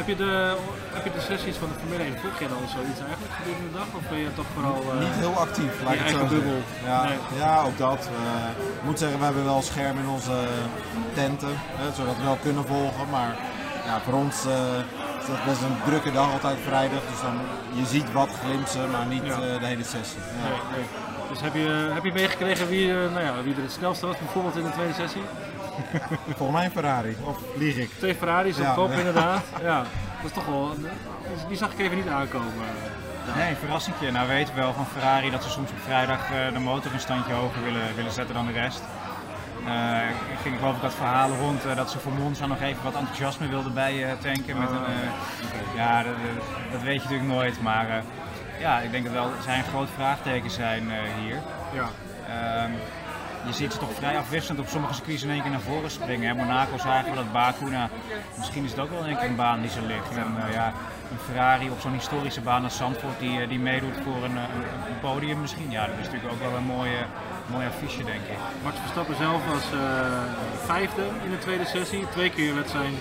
Heb 0.00 0.06
je, 0.12 0.16
de, 0.16 0.32
heb 0.96 1.04
je 1.04 1.12
de 1.18 1.20
sessies 1.30 1.56
van 1.62 1.68
de 1.72 1.76
Formule 1.80 2.02
1, 2.02 2.18
volg 2.22 2.38
je 2.44 2.48
dan 2.54 2.64
zoiets 2.76 3.00
eigenlijk 3.08 3.34
gedurende 3.38 3.68
de 3.72 3.76
dag? 3.80 3.88
Of 3.98 4.04
ben 4.12 4.18
je 4.26 4.32
toch 4.40 4.50
vooral... 4.54 4.80
eh, 4.92 4.98
Niet 5.06 5.18
heel 5.24 5.36
actief, 5.46 5.72
je 5.80 5.86
het 5.86 5.98
zo 5.98 6.04
eigen 6.04 6.28
bubbel. 6.34 6.60
Ja, 6.90 6.98
Nee. 7.04 7.18
ja, 7.44 7.52
ook 7.68 7.78
dat. 7.88 8.00
Eh, 8.18 8.48
ik 8.78 8.84
moet 8.88 8.98
zeggen, 9.02 9.18
we 9.18 9.24
hebben 9.24 9.44
wel 9.44 9.62
schermen 9.70 10.02
in 10.04 10.08
onze 10.18 10.36
tenten, 11.14 11.54
hè, 11.80 11.84
zodat 11.98 12.16
we 12.16 12.24
wel 12.32 12.38
kunnen 12.46 12.64
volgen. 12.74 13.06
Maar 13.16 13.32
ja, 13.88 13.94
voor 14.04 14.14
ons 14.24 14.36
eh, 14.46 14.82
is 15.22 15.26
het 15.36 15.44
best 15.50 15.62
een 15.62 15.78
drukke 15.88 16.12
dag, 16.12 16.28
altijd 16.32 16.58
vrijdag. 16.70 17.02
Dus 17.10 17.20
dan, 17.26 17.36
je 17.80 17.86
ziet 17.94 18.12
wat 18.12 18.30
glimpsen, 18.44 18.90
maar 18.90 19.06
niet 19.06 19.26
Ja. 19.26 19.32
eh, 19.32 19.60
de 19.62 19.66
hele 19.72 19.84
sessie. 19.94 20.20
Ja. 20.42 20.48
Nee, 20.48 20.58
nee. 20.76 20.86
Dus 21.30 21.40
heb 21.40 21.54
je, 21.54 21.90
heb 21.96 22.04
je 22.04 22.12
meegekregen 22.12 22.68
wie, 22.68 22.92
nou 22.92 23.20
ja, 23.28 23.42
wie 23.42 23.54
er 23.54 23.62
het 23.62 23.72
snelste 23.72 24.06
was, 24.06 24.18
bijvoorbeeld 24.18 24.56
in 24.56 24.64
de 24.64 24.70
tweede 24.70 24.92
sessie? 24.94 25.22
Volgens 26.36 26.58
mij 26.58 26.64
een 26.64 26.70
Ferrari, 26.70 27.16
of 27.24 27.38
lieg 27.56 27.76
ik? 27.76 27.90
Twee 27.98 28.14
Ferraris 28.14 28.56
op 28.56 28.62
Ja, 28.62 28.74
kop 28.74 28.90
inderdaad. 28.90 29.42
Ja, 29.62 29.76
dat 30.22 30.24
is 30.24 30.32
toch 30.32 30.46
wel, 30.46 30.74
die 31.48 31.56
zag 31.56 31.72
ik 31.72 31.78
even 31.78 31.96
niet 31.96 32.08
aankomen. 32.08 32.52
Ja. 33.26 33.34
Nee, 33.36 33.54
verrassingje. 33.54 34.10
Nou 34.10 34.28
weten 34.28 34.54
we 34.54 34.60
wel 34.60 34.72
van 34.72 34.86
Ferrari 34.86 35.30
dat 35.30 35.42
ze 35.44 35.50
soms 35.50 35.70
op 35.70 35.78
vrijdag 35.84 36.30
eh, 36.30 36.52
de 36.52 36.58
motor 36.58 36.92
een 36.92 37.00
standje 37.00 37.32
hoger 37.32 37.62
willen, 37.64 37.94
willen 37.96 38.12
zetten 38.12 38.34
dan 38.34 38.46
de 38.46 38.52
rest. 38.52 38.82
Eh, 39.66 40.08
ik 40.32 40.38
ging 40.42 40.58
geloof 40.58 40.76
ik 40.76 40.82
dat 40.82 40.94
verhalen 40.94 41.38
rond 41.38 41.64
eh, 41.64 41.76
dat 41.76 41.90
ze 41.90 41.98
voor 41.98 42.12
Monza 42.12 42.46
nog 42.46 42.60
even 42.60 42.82
wat 42.82 42.94
enthousiasme 42.94 43.48
wilden 43.48 43.74
bij 43.74 44.04
eh, 44.04 44.12
tanken. 44.22 44.58
Met 44.58 44.70
een, 44.70 44.84
eh, 44.84 45.76
ja, 45.76 46.02
dat, 46.72 46.82
weet 46.82 47.02
je 47.02 47.08
natuurlijk 47.08 47.30
nooit. 47.30 47.62
Maar 47.62 47.88
eh, 47.88 48.02
ja, 48.60 48.78
ik 48.78 48.90
denk 48.90 49.04
dat 49.04 49.12
wel 49.12 49.30
zijn 49.42 49.64
groot 49.64 49.88
vraagteken 49.94 50.50
zijn 50.50 50.90
eh, 50.90 50.96
hier. 51.22 51.38
Ja. 51.72 51.88
Ehm, 52.28 52.70
je 53.46 53.52
ziet 53.52 53.72
ze 53.72 53.78
toch 53.78 53.94
vrij 53.94 54.18
afwisselend 54.18 54.60
op 54.60 54.68
sommige 54.68 54.94
circuits 54.94 55.22
in 55.22 55.30
één 55.30 55.42
keer 55.42 55.50
naar 55.50 55.60
voren 55.60 55.90
springen. 55.90 56.28
Hè. 56.28 56.34
Monaco 56.34 56.78
zagen 56.78 57.10
we 57.10 57.16
dat 57.16 57.32
Baku, 57.32 57.70
nou, 57.70 57.88
misschien 58.36 58.64
is 58.64 58.70
het 58.70 58.80
ook 58.80 58.90
wel 58.90 58.98
in 58.98 59.06
één 59.06 59.16
keer 59.16 59.28
een 59.28 59.36
baan 59.36 59.60
die 59.60 59.70
ze 59.70 59.82
ligt. 59.82 60.10
En 60.10 60.46
eh, 60.46 60.52
ja, 60.52 60.72
een 61.10 61.18
Ferrari 61.26 61.70
op 61.70 61.80
zo'n 61.80 61.92
historische 61.92 62.40
baan 62.40 62.64
als 62.64 62.76
Zandvoort 62.76 63.18
die, 63.18 63.40
eh, 63.40 63.48
die 63.48 63.58
meedoet 63.58 63.94
voor 64.04 64.24
een, 64.24 64.36
eh, 64.36 64.42
een, 64.88 65.00
podium 65.00 65.40
misschien. 65.40 65.70
Ja, 65.70 65.86
dat 65.86 65.98
is 65.98 66.04
natuurlijk 66.04 66.32
ook 66.32 66.50
wel 66.50 66.56
een 66.56 66.64
mooie, 66.64 67.02
mooie 67.46 67.66
affiche 67.66 68.04
denk 68.04 68.24
ik. 68.34 68.38
Max 68.62 68.78
Verstappen 68.78 69.16
zelf 69.16 69.46
was 69.46 69.64
vijfde 70.64 71.02
in 71.24 71.30
de 71.30 71.38
tweede 71.38 71.64
sessie. 71.64 72.08
Twee 72.08 72.30
keer 72.30 72.54
werd 72.54 72.70
zijn 72.70 72.94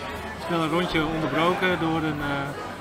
snelle 0.45 0.67
rondje 0.67 1.05
onderbroken 1.05 1.79
door 1.79 2.03
een 2.03 2.21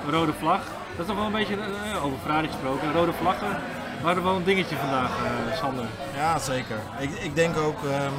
rode 0.09 0.33
vlag. 0.33 0.61
Dat 0.95 1.07
is 1.07 1.07
nog 1.07 1.15
wel 1.15 1.25
een 1.25 1.31
beetje, 1.31 1.57
over 2.03 2.17
Ferrari 2.19 2.47
gesproken, 2.47 2.93
rode 2.93 3.13
vlaggen 3.13 3.57
waren 4.03 4.23
wel 4.23 4.35
een 4.35 4.43
dingetje 4.43 4.75
vandaag, 4.75 5.09
eh, 5.09 5.57
Sander. 5.57 5.85
Ja, 6.15 6.39
zeker. 6.39 6.77
Ik, 6.99 7.09
ik 7.19 7.35
denk 7.35 7.57
ook... 7.57 7.83
ehm, 7.85 8.11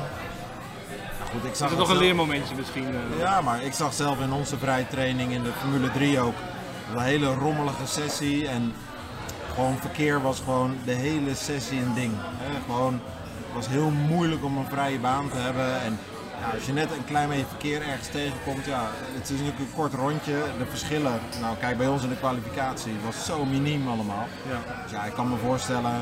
goed, 1.32 1.44
ik 1.44 1.50
Is 1.52 1.58
zag 1.58 1.68
het 1.70 1.78
het 1.78 1.78
nog 1.78 1.80
een 1.80 1.86
zelf- 1.86 1.98
leermomentje 2.00 2.54
misschien? 2.54 2.86
eh? 2.86 3.18
Ja, 3.18 3.40
maar 3.40 3.62
ik 3.62 3.72
zag 3.72 3.92
zelf 3.94 4.20
in 4.20 4.32
onze 4.32 4.58
vrijtraining 4.58 5.32
in 5.32 5.42
de 5.42 5.52
Formule 5.60 5.90
3 5.92 6.20
ook 6.20 6.34
een 6.94 7.00
hele 7.02 7.34
rommelige 7.34 7.86
sessie. 7.86 8.48
En 8.48 8.72
gewoon 9.54 9.76
verkeer 9.80 10.22
was 10.22 10.40
gewoon 10.44 10.76
de 10.84 10.92
hele 10.92 11.34
sessie 11.34 11.80
een 11.80 11.94
ding. 11.94 12.12
Hè? 12.18 12.60
Gewoon, 12.66 12.92
het 13.46 13.54
was 13.54 13.68
heel 13.68 13.90
moeilijk 13.90 14.44
om 14.44 14.56
een 14.56 14.68
vrije 14.70 14.98
baan 14.98 15.28
te 15.28 15.36
hebben. 15.36 15.80
En 15.82 15.98
als 16.54 16.66
je 16.66 16.72
net 16.72 16.90
een 16.90 17.04
klein 17.04 17.28
beetje 17.28 17.46
verkeer 17.46 17.82
ergens 17.82 18.08
tegenkomt, 18.08 18.64
ja, 18.64 18.90
het 19.14 19.24
is 19.24 19.30
natuurlijk 19.30 19.58
een 19.58 19.74
kort 19.74 19.94
rondje. 19.94 20.32
De 20.58 20.66
verschillen, 20.68 21.20
nou 21.40 21.56
kijk 21.56 21.76
bij 21.76 21.86
ons 21.86 22.02
in 22.02 22.08
de 22.08 22.16
kwalificatie, 22.16 22.92
was 23.04 23.24
zo 23.24 23.44
miniem 23.44 23.88
allemaal. 23.88 24.26
Ja. 24.48 24.82
Dus 24.82 24.92
ja, 24.92 25.04
ik 25.04 25.12
kan 25.12 25.28
me 25.28 25.36
voorstellen, 25.36 25.92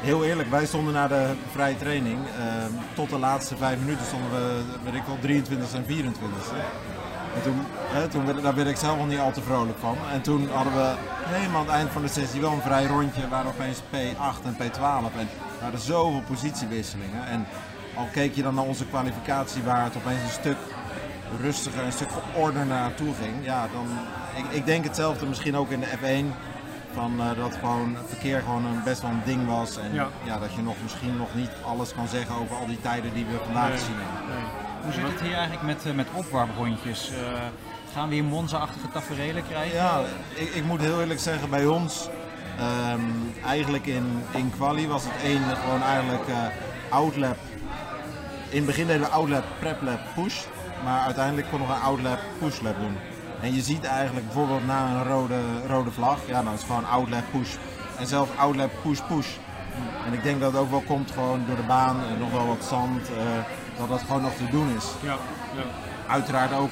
heel 0.00 0.24
eerlijk, 0.24 0.50
wij 0.50 0.66
stonden 0.66 0.94
na 0.94 1.08
de 1.08 1.34
vrije 1.52 1.76
training, 1.76 2.18
ehm, 2.38 2.72
tot 2.94 3.10
de 3.10 3.18
laatste 3.18 3.56
vijf 3.56 3.78
minuten 3.78 4.06
stonden 4.06 4.30
we, 4.30 4.62
weet 4.84 4.94
ik 4.94 5.06
wel, 5.06 5.18
23 5.20 5.72
en 5.72 5.84
24 5.86 6.52
En 7.34 7.42
toen, 7.42 7.56
hè, 7.88 8.08
toen 8.08 8.42
daar 8.42 8.54
werd 8.54 8.68
ik 8.68 8.76
zelf 8.76 8.98
al 8.98 9.04
niet 9.04 9.18
al 9.18 9.32
te 9.32 9.42
vrolijk 9.42 9.78
van. 9.78 9.96
En 10.12 10.20
toen 10.20 10.48
hadden 10.52 10.72
we 10.72 10.94
helemaal 11.24 11.60
aan 11.60 11.66
het 11.66 11.74
eind 11.74 11.90
van 11.90 12.02
de 12.02 12.08
sessie 12.08 12.40
wel 12.40 12.52
een 12.52 12.60
vrij 12.60 12.86
rondje, 12.86 13.28
waar 13.28 13.46
opeens 13.46 13.78
P8 13.78 14.44
en 14.44 14.54
P12. 14.54 15.12
En 15.18 15.28
er 15.28 15.60
waren 15.60 15.78
zoveel 15.78 16.22
positiewisselingen. 16.26 17.26
En 17.26 17.46
al 17.98 18.08
keek 18.12 18.34
je 18.34 18.42
dan 18.42 18.54
naar 18.54 18.64
onze 18.64 18.84
kwalificatie, 18.86 19.62
waar 19.62 19.84
het 19.84 19.96
opeens 19.96 20.22
een 20.22 20.40
stuk 20.40 20.56
rustiger, 21.40 21.84
een 21.84 21.92
stuk 21.92 22.08
geordener 22.34 22.66
naartoe 22.66 23.14
ging. 23.22 23.34
Ja, 23.44 23.68
dan, 23.72 23.86
ik, 24.36 24.56
ik 24.56 24.66
denk 24.66 24.84
hetzelfde 24.84 25.26
misschien 25.26 25.56
ook 25.56 25.70
in 25.70 25.80
de 25.80 25.86
F1. 25.86 26.26
Van, 26.94 27.20
eh, 27.20 27.36
dat 27.36 27.54
gewoon 27.60 27.94
het 27.96 28.06
verkeer 28.08 28.40
gewoon 28.40 28.64
een, 28.64 28.82
best 28.84 29.02
wel 29.02 29.10
een 29.10 29.22
ding 29.24 29.46
was. 29.46 29.76
En 29.78 29.92
Ja. 29.94 30.08
ja. 30.24 30.38
dat 30.38 30.52
je 30.54 30.62
nog 30.62 30.74
misschien 30.82 31.16
nog 31.16 31.34
niet 31.34 31.50
alles 31.66 31.94
kan 31.94 32.08
zeggen 32.08 32.34
over 32.34 32.56
al 32.56 32.66
die 32.66 32.80
tijden 32.80 33.14
die 33.14 33.24
we 33.24 33.38
vandaag 33.44 33.68
Nee. 33.68 33.78
gezien 33.78 33.94
hebben. 33.96 34.34
Nee. 34.34 34.44
Hoe 34.82 34.92
zit 34.92 35.02
het 35.12 35.20
hier 35.20 35.32
eigenlijk 35.36 35.62
met, 35.62 35.86
eh, 35.86 35.92
met 35.92 36.06
opwarmrondjes? 36.12 37.10
Eh, 37.10 37.16
gaan 37.94 38.08
we 38.08 38.14
hier 38.14 38.24
Monza-achtige 38.24 38.90
tafereelen 38.92 39.42
krijgen? 39.48 39.76
Ja, 39.76 40.00
ik, 40.34 40.54
ik 40.54 40.64
moet 40.64 40.80
heel 40.80 41.00
eerlijk 41.00 41.20
zeggen, 41.20 41.50
bij 41.50 41.66
ons, 41.66 42.08
ehm, 42.58 43.00
eigenlijk 43.46 43.86
in, 43.86 44.22
in 44.30 44.52
quali 44.56 44.86
was 44.88 45.04
het 45.04 45.22
één 45.24 45.42
gewoon 45.64 45.82
eigenlijk 45.82 46.28
eh 46.28 46.36
outlap. 46.90 47.36
In 48.48 48.56
het 48.56 48.66
begin 48.66 48.86
deden 48.86 49.00
we 49.02 49.08
outlap, 49.08 49.44
preplap, 49.58 50.00
push. 50.14 50.44
Maar 50.84 51.00
uiteindelijk 51.00 51.50
kon 51.50 51.58
nog 51.58 51.68
een 51.68 51.82
outlap, 51.82 52.18
pushlap 52.38 52.76
doen. 52.80 52.96
En 53.40 53.54
je 53.54 53.62
ziet 53.62 53.84
eigenlijk 53.84 54.26
bijvoorbeeld 54.26 54.66
na 54.66 54.88
een 54.88 55.04
rode, 55.04 55.40
rode 55.66 55.90
vlag, 55.90 56.18
ja 56.26 56.42
dan 56.42 56.52
is 56.52 56.58
het 56.58 56.68
gewoon 56.68 56.86
outlap, 56.86 57.24
push. 57.30 57.54
En 57.98 58.06
zelfs 58.06 58.30
outlap, 58.36 58.70
push, 58.82 59.00
push. 59.08 59.28
En 60.06 60.12
ik 60.12 60.22
denk 60.22 60.40
dat 60.40 60.52
het 60.52 60.60
ook 60.60 60.70
wel 60.70 60.82
komt 60.86 61.10
gewoon 61.10 61.44
door 61.46 61.56
de 61.56 61.62
baan 61.62 61.96
en 62.10 62.18
nog 62.18 62.30
wel 62.30 62.46
wat 62.46 62.64
zand, 62.68 63.08
eh, 63.08 63.14
dat 63.78 63.88
dat 63.88 64.00
gewoon 64.00 64.22
nog 64.22 64.34
te 64.34 64.48
doen 64.50 64.76
is 64.76 64.84
Ja. 65.00 65.16
Ja. 65.56 65.62
uiteraard 66.12 66.52
ook 66.52 66.70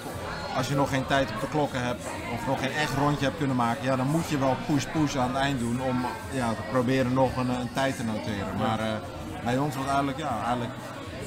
als 0.56 0.68
je 0.68 0.74
nog 0.74 0.88
geen 0.88 1.06
tijd 1.06 1.30
op 1.30 1.40
de 1.40 1.48
klokken 1.48 1.84
hebt 1.84 2.04
of 2.34 2.46
nog 2.46 2.60
geen 2.60 2.72
echt 2.72 2.94
rondje 2.94 3.24
hebt 3.24 3.38
kunnen 3.38 3.56
maken, 3.56 3.84
ja, 3.84 3.96
dan 3.96 4.06
moet 4.06 4.28
je 4.28 4.38
wel 4.38 4.56
push-push 4.66 5.16
aan 5.16 5.28
het 5.28 5.36
eind 5.36 5.58
doen 5.58 5.80
om 5.82 6.06
ja, 6.32 6.48
te 6.48 6.62
proberen 6.70 7.12
nog 7.12 7.36
een, 7.36 7.48
een 7.48 7.72
tijd 7.72 7.96
te 7.96 8.04
noteren. 8.04 8.56
Maar 8.58 8.78
eh, 8.78 8.86
bij 9.44 9.58
ons 9.58 9.76
was 9.76 9.86
eigenlijk, 9.86 10.18
ja, 10.18 10.38
eigenlijk 10.44 10.72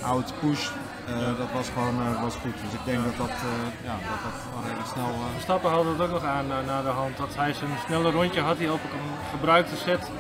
oud 0.04 0.34
push, 0.40 0.70
eh, 1.08 1.38
dat 1.38 1.52
was 1.54 1.70
gewoon 1.70 1.96
eh, 2.02 2.22
was 2.22 2.36
goed. 2.36 2.54
Dus 2.64 2.74
ik 2.74 2.86
denk 2.86 3.04
dat 3.04 3.18
dat, 3.18 3.30
eh, 3.30 3.68
ja, 3.84 3.96
dat, 4.10 4.20
dat 4.26 4.64
redelijk 4.64 4.90
snel... 4.94 5.10
Verstappen 5.34 5.70
haalde 5.70 5.90
het 5.90 6.02
ook 6.02 6.12
nog 6.12 6.24
aan 6.24 6.48
na, 6.66 6.82
de 6.82 6.88
hand 6.88 7.18
dat 7.18 7.36
hij 7.36 7.54
zijn 7.54 7.72
snelle 7.86 8.12
rondje 8.12 8.42
had 8.42 8.58
hij 8.58 8.70
op 8.70 8.84
een 8.84 9.10
gebruikte 9.32 9.76
set. 9.76 10.12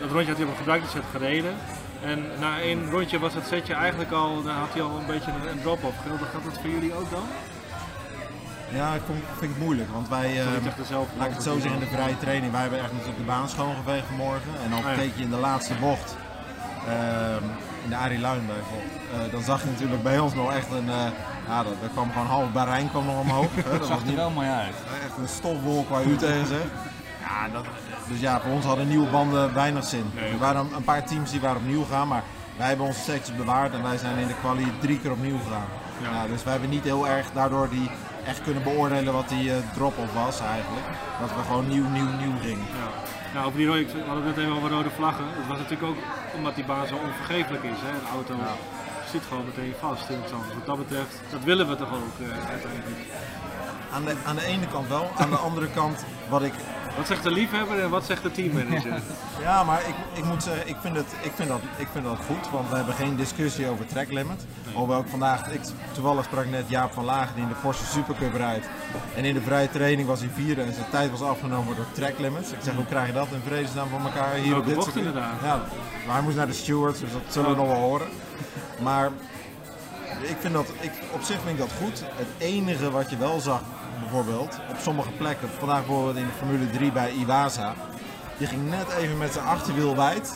dat 0.00 0.10
rondje 0.10 0.28
had 0.28 0.36
hij 0.36 0.46
op 0.46 0.50
een 0.50 0.56
gebruikte 0.64 0.88
set 0.88 1.04
gereden. 1.10 1.54
En 2.02 2.24
na 2.38 2.60
één 2.60 2.90
rondje 2.90 3.18
was 3.18 3.34
het 3.34 3.46
setje 3.46 3.74
eigenlijk 3.74 4.10
al, 4.10 4.42
daar 4.42 4.54
had 4.54 4.72
hij 4.72 4.82
al 4.82 4.98
een 4.98 5.06
beetje 5.06 5.30
een, 5.50 5.60
drop-off. 5.60 5.96
Geldt 6.06 6.22
gaat 6.22 6.44
dat 6.44 6.58
voor 6.60 6.70
jullie 6.70 6.94
ook 6.94 7.10
dan? 7.10 7.26
ja, 8.72 8.94
ik 8.94 9.00
vond, 9.06 9.18
vind 9.38 9.54
het 9.54 9.62
moeilijk, 9.62 9.90
want 9.90 10.08
wij... 10.08 10.40
Eh, 10.40 10.46
dezelfde 10.76 11.16
Laat 11.18 11.26
ik 11.26 11.34
het 11.34 11.42
zo 11.42 11.58
zeggen, 11.58 11.80
in 11.80 11.88
de 11.88 11.94
vrije 11.96 12.18
training, 12.18 12.52
wij 12.52 12.60
hebben 12.60 12.78
echt 12.78 12.92
natuurlijk 12.92 13.18
de 13.18 13.24
baan 13.24 13.48
schoongeveegd 13.48 14.06
vanmorgen. 14.06 14.52
En 14.64 14.70
dan 14.70 14.84
Ah, 14.84 14.98
keek 14.98 15.12
je 15.16 15.22
in 15.22 15.30
de 15.30 15.36
laatste 15.36 15.74
bocht, 15.80 16.10
ehm, 16.12 16.25
in 17.84 17.90
de 17.90 17.96
Arie 17.96 18.18
Luin 18.20 18.46
bijvoorbeeld, 18.46 19.26
eh, 19.26 19.32
dan 19.32 19.42
zag 19.42 19.62
je 19.62 19.70
natuurlijk 19.70 20.02
bij 20.02 20.18
ons 20.18 20.34
nog 20.34 20.52
echt 20.52 20.70
een, 20.70 20.88
eh, 20.88 21.06
ja, 21.48 21.62
dat, 21.62 21.72
er 21.82 21.88
kwam 21.88 22.12
gewoon 22.12 22.26
half 22.26 22.52
Bahrein 22.52 22.90
kwam 22.90 23.06
nog 23.06 23.20
omhoog. 23.20 23.54
hè. 23.54 23.62
Dat 23.70 23.78
dat 23.78 23.86
zag 23.86 24.00
er 24.00 24.06
niet 24.06 24.14
wel 24.14 24.30
mooi 24.30 24.48
uit. 24.48 24.74
echt 25.04 25.16
een 25.18 25.28
stofwolk 25.28 25.88
waar 25.88 26.04
u 26.04 26.16
tegen 26.16 26.46
zegt. 26.46 26.70
Ja, 27.20 27.48
dat, 27.52 27.64
dus 28.08 28.20
ja, 28.20 28.40
voor 28.40 28.52
ons 28.52 28.64
hadden 28.64 28.88
nieuwe 28.88 29.10
banden 29.10 29.54
weinig 29.54 29.84
zin. 29.84 30.12
Er 30.32 30.38
waren 30.38 30.68
een 30.76 30.84
paar 30.84 31.04
teams 31.06 31.30
die 31.30 31.40
waren 31.40 31.56
opnieuw 31.56 31.82
gegaan, 31.84 32.08
maar 32.08 32.22
wij 32.56 32.68
hebben 32.68 32.86
onze 32.86 33.00
secties 33.00 33.36
bewaard 33.36 33.74
en 33.74 33.82
wij 33.82 33.98
zijn 33.98 34.18
in 34.18 34.26
de 34.26 34.34
kwalie 34.40 34.72
drie 34.80 35.00
keer 35.00 35.10
opnieuw 35.10 35.38
gegaan. 35.38 35.66
Ja. 36.02 36.10
Ja, 36.10 36.26
dus 36.26 36.42
wij 36.42 36.52
hebben 36.52 36.70
niet 36.70 36.84
heel 36.84 37.08
erg 37.08 37.26
daardoor 37.32 37.68
die 37.68 37.90
echt 38.26 38.42
kunnen 38.42 38.62
beoordelen 38.62 39.12
wat 39.12 39.28
die 39.28 39.50
eh, 39.50 39.56
drop-off 39.74 40.12
was 40.12 40.40
eigenlijk. 40.40 40.86
Dat 41.20 41.34
we 41.36 41.42
gewoon 41.42 41.68
nieuw, 41.68 41.88
nieuw, 41.88 42.10
nieuw 42.22 42.38
gingen. 42.42 42.66
Ja. 42.82 42.88
Nou, 43.34 43.46
over 43.46 43.58
die 43.58 43.66
rode, 43.66 43.84
we 43.84 44.00
hadden 44.06 44.26
het 44.26 44.36
net 44.36 44.44
even 44.44 44.56
over 44.56 44.70
rode 44.70 44.90
vlaggen. 44.90 45.24
Het 45.28 45.46
was 45.46 45.58
natuurlijk 45.58 45.88
ook 45.90 46.00
omdat 46.36 46.54
die 46.54 46.64
baan 46.64 46.86
zo 46.86 46.96
onvergeeflijk 46.96 47.62
is. 47.62 47.80
Hè? 47.86 47.92
De 47.92 48.10
auto 48.12 48.34
zit 49.12 49.22
gewoon 49.28 49.44
meteen 49.44 49.74
vast 49.80 50.08
in 50.08 50.20
het 50.20 50.28
zand. 50.28 50.44
Wat 50.54 50.66
dat 50.66 50.78
betreft, 50.78 51.20
dat 51.30 51.42
willen 51.44 51.68
we 51.68 51.76
toch 51.76 51.92
ook 51.92 52.16
eh, 52.20 52.50
uiteindelijk. 52.50 53.00
Aan 53.92 54.04
de, 54.04 54.14
aan 54.24 54.36
de 54.36 54.44
ene 54.44 54.66
kant 54.66 54.88
wel, 54.88 55.10
aan 55.16 55.30
de 55.30 55.36
andere 55.36 55.68
kant 55.70 56.04
wat 56.28 56.42
ik 56.42 56.54
Wat 56.96 57.06
zegt 57.06 57.22
de 57.22 57.30
liefhebber 57.30 57.80
en 57.82 57.90
wat 57.90 58.04
zegt 58.04 58.22
de 58.22 58.30
teammanager? 58.30 59.00
Ja, 59.40 59.64
maar 59.64 59.80
ik, 59.80 59.94
ik 60.14 60.24
moet 60.24 60.42
zeggen, 60.42 60.68
ik 60.68 60.76
vind, 60.80 60.96
het, 60.96 61.06
ik, 61.22 61.32
vind 61.34 61.48
dat, 61.48 61.60
ik 61.76 61.88
vind 61.92 62.04
dat 62.04 62.18
goed, 62.26 62.50
want 62.50 62.68
we 62.70 62.76
hebben 62.76 62.94
geen 62.94 63.16
discussie 63.16 63.68
over 63.68 63.86
track 63.86 64.12
limit. 64.12 64.44
Hoewel 64.72 65.00
ik 65.00 65.08
vandaag, 65.08 65.50
ik, 65.50 65.60
toevallig 65.92 66.24
sprak 66.24 66.46
net 66.46 66.64
Jaap 66.68 66.92
van 66.92 67.04
Lagen 67.04 67.34
die 67.34 67.42
in 67.42 67.48
de 67.48 67.54
Porsche 67.54 67.84
Supercup 67.84 68.34
rijdt. 68.34 68.66
En 69.16 69.24
in 69.24 69.34
de 69.34 69.40
vrije 69.40 69.70
training 69.70 70.08
was 70.08 70.20
hij 70.20 70.28
vierde 70.34 70.62
en 70.62 70.72
zijn 70.72 70.90
tijd 70.90 71.10
was 71.10 71.22
afgenomen 71.22 71.76
door 71.76 71.84
track 71.92 72.18
limits. 72.18 72.52
Ik 72.52 72.58
zeg, 72.62 72.74
hoe 72.74 72.84
krijg 72.84 73.06
je 73.06 73.12
dat 73.12 73.28
in 73.32 73.40
vredesnaam 73.46 73.88
van 73.88 74.04
elkaar 74.04 74.34
hier 74.34 74.50
Welke 74.50 74.58
op 74.58 74.66
dit 74.66 74.74
bocht 74.74 74.96
inderdaad. 74.96 75.40
Ja, 75.42 75.60
maar 76.06 76.14
hij 76.14 76.24
moest 76.24 76.36
naar 76.36 76.46
de 76.46 76.52
stewards, 76.52 77.00
dus 77.00 77.12
dat 77.12 77.22
zullen 77.28 77.50
we 77.50 77.56
nog 77.56 77.66
wel 77.66 77.76
horen. 77.76 78.08
Maar 78.82 79.10
ik 80.22 80.36
vind 80.40 80.54
dat, 80.54 80.68
ik, 80.80 80.92
op 81.12 81.22
zich 81.22 81.40
vind 81.40 81.50
ik 81.50 81.58
dat 81.58 81.72
goed. 81.82 82.00
Het 82.00 82.28
enige 82.38 82.90
wat 82.90 83.10
je 83.10 83.16
wel 83.16 83.40
zag, 83.40 83.62
bijvoorbeeld, 84.10 84.58
op 84.70 84.76
sommige 84.80 85.10
plekken, 85.10 85.48
vandaag 85.58 85.86
bijvoorbeeld 85.86 86.16
in 86.16 86.26
de 86.26 86.32
Formule 86.38 86.70
3 86.70 86.92
bij 86.92 87.12
Iwasa, 87.12 87.74
die 88.38 88.46
ging 88.46 88.70
net 88.70 88.86
even 88.98 89.18
met 89.18 89.32
zijn 89.32 89.44
achterwiel 89.46 89.96
wijd, 89.96 90.34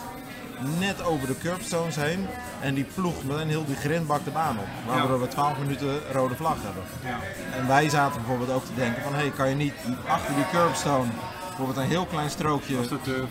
net 0.79 1.05
over 1.05 1.27
de 1.27 1.39
curbstones 1.39 1.97
heen. 1.97 2.27
En 2.61 2.75
die 2.75 2.87
ploeg 2.95 3.25
meteen 3.25 3.49
heel 3.49 3.65
die 3.65 3.77
grindbak 3.77 4.25
de 4.25 4.31
baan 4.31 4.59
op. 4.59 4.67
Waardoor 4.87 5.21
we 5.21 5.29
12 5.29 5.59
minuten 5.59 6.01
rode 6.13 6.35
vlag 6.35 6.57
hebben. 6.63 6.83
Ja. 7.05 7.19
En 7.59 7.67
wij 7.67 7.89
zaten 7.89 8.21
bijvoorbeeld 8.21 8.51
ook 8.51 8.65
te 8.65 8.75
denken 8.75 9.03
van, 9.03 9.13
hé, 9.15 9.19
hey, 9.19 9.31
kan 9.31 9.49
je 9.49 9.55
niet 9.55 9.75
achter 10.07 10.35
die 10.35 10.49
curbstone 10.53 11.11
bijvoorbeeld 11.47 11.87
een 11.87 11.97
heel 11.97 12.07
klein 12.07 12.31
strookje 12.31 12.81
de 12.81 13.01
turf 13.03 13.29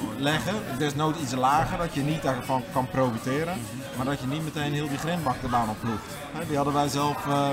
goed. 0.00 0.18
leggen. 0.18 0.54
Desnoods 0.78 1.20
iets 1.20 1.34
lager, 1.34 1.78
dat 1.78 1.94
je 1.94 2.00
niet 2.00 2.22
daarvan 2.22 2.62
kan 2.72 2.88
profiteren. 2.90 3.58
Maar 3.96 4.06
dat 4.06 4.20
je 4.20 4.26
niet 4.26 4.44
meteen 4.44 4.72
heel 4.72 4.88
die 4.88 4.98
grindbak 4.98 5.40
de 5.40 5.48
baan 5.48 5.68
opploegt. 5.68 6.04
Hè, 6.32 6.46
Die 6.46 6.56
hadden 6.56 6.74
wij 6.74 6.88
zelf 6.88 7.26
eh, 7.26 7.48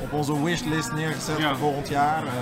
op 0.00 0.12
onze 0.12 0.42
wishlist 0.44 0.92
neergezet 0.92 1.38
Ja. 1.38 1.48
voor 1.48 1.56
volgend 1.58 1.88
jaar. 1.88 2.16
eh, 2.18 2.22
Maar 2.24 2.32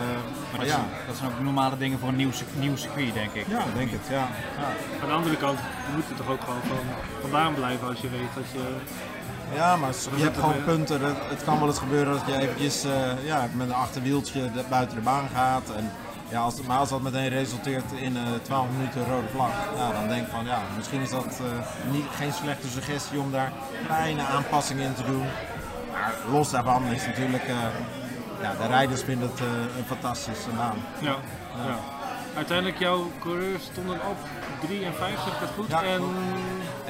maar 0.50 0.61
dat, 0.61 0.68
ja, 0.68 0.75
zijn, 0.75 1.06
dat 1.06 1.16
zijn 1.16 1.30
ook 1.32 1.40
normale 1.40 1.76
dingen 1.76 1.99
voor 1.99 2.09
een 2.09 2.16
nieuw, 2.16 2.30
nieuw 2.59 2.76
circuit, 2.76 3.14
denk 3.14 3.32
ik. 3.32 3.47
ja, 3.49 3.59
ik 3.59 3.75
denk 3.75 3.90
het. 3.90 4.00
Ja. 4.11 4.26
Aan 5.02 5.09
de 5.09 5.14
andere 5.14 5.37
kant, 5.37 5.59
je 5.59 5.92
moet 5.94 6.11
er 6.11 6.16
toch 6.16 6.28
ook 6.28 6.40
gewoon 6.40 6.61
van 6.68 6.76
vandaan 7.20 7.54
blijven 7.54 7.88
als 7.88 8.00
je 8.00 8.09
weet 8.09 8.35
dat 8.35 8.44
je... 8.52 8.76
Ja, 9.54 9.76
maar 9.76 9.90
je 10.16 10.23
hebt 10.23 10.38
gewoon 10.38 10.64
punten. 10.64 11.00
Het, 11.04 11.16
het 11.28 11.44
kan 11.44 11.59
wel 11.59 11.68
eens 11.68 11.78
gebeuren 11.78 12.12
dat 12.12 12.23
je 12.26 12.37
eventjes 12.40 12.85
eh, 12.85 12.90
ja, 13.25 13.49
met 13.52 13.68
een 13.68 13.75
achterwieltje 13.75 14.52
de- 14.52 14.64
buiten 14.68 14.97
de 14.97 15.02
baan 15.02 15.28
gaat. 15.35 15.70
En, 15.76 15.90
ja, 16.28 16.40
als, 16.40 16.62
maar 16.62 16.78
als 16.78 16.88
dat 16.88 17.00
meteen 17.02 17.28
resulteert 17.28 17.92
in 17.97 18.16
eh 18.16 18.23
12 18.42 18.66
minuten 18.76 19.04
rode 19.06 19.28
vlag, 19.35 19.50
ja, 19.76 19.92
dan 19.92 20.09
denk 20.09 20.26
ik 20.26 20.32
van 20.32 20.44
ja, 20.44 20.59
misschien 20.76 21.00
is 21.00 21.11
dat 21.11 21.25
eh, 21.25 21.90
niet, 21.92 22.04
geen 22.16 22.32
slechte 22.32 22.68
suggestie 22.68 23.18
om 23.20 23.30
daar 23.30 23.52
kleine 23.87 24.23
aanpassingen 24.23 24.85
in 24.85 24.94
te 24.94 25.04
doen. 25.04 25.25
Maar 26.00 26.14
los 26.30 26.50
daarvan 26.50 26.85
is 26.85 27.07
natuurlijk, 27.07 27.42
eh, 27.42 27.57
ja, 28.42 28.54
de 28.61 28.66
rijders 28.66 29.02
vinden 29.02 29.30
het 29.30 29.40
eh, 29.40 29.47
een 29.78 29.85
fantastische 29.87 30.50
baan. 30.57 30.76
Ja. 31.00 31.16
ja. 31.66 31.78
Uiteindelijk, 32.37 32.78
jouw 32.78 33.11
coureurs 33.21 33.64
stonden 33.64 33.95
op 33.95 34.16
3 34.61 34.85
en 34.85 34.95
5, 34.95 35.19
zeg 35.25 35.35
ik 35.35 35.40
dat 35.40 35.49
goed? 35.57 35.69
Ja, 35.69 35.83
en, 35.83 35.99
klopt. 35.99 36.14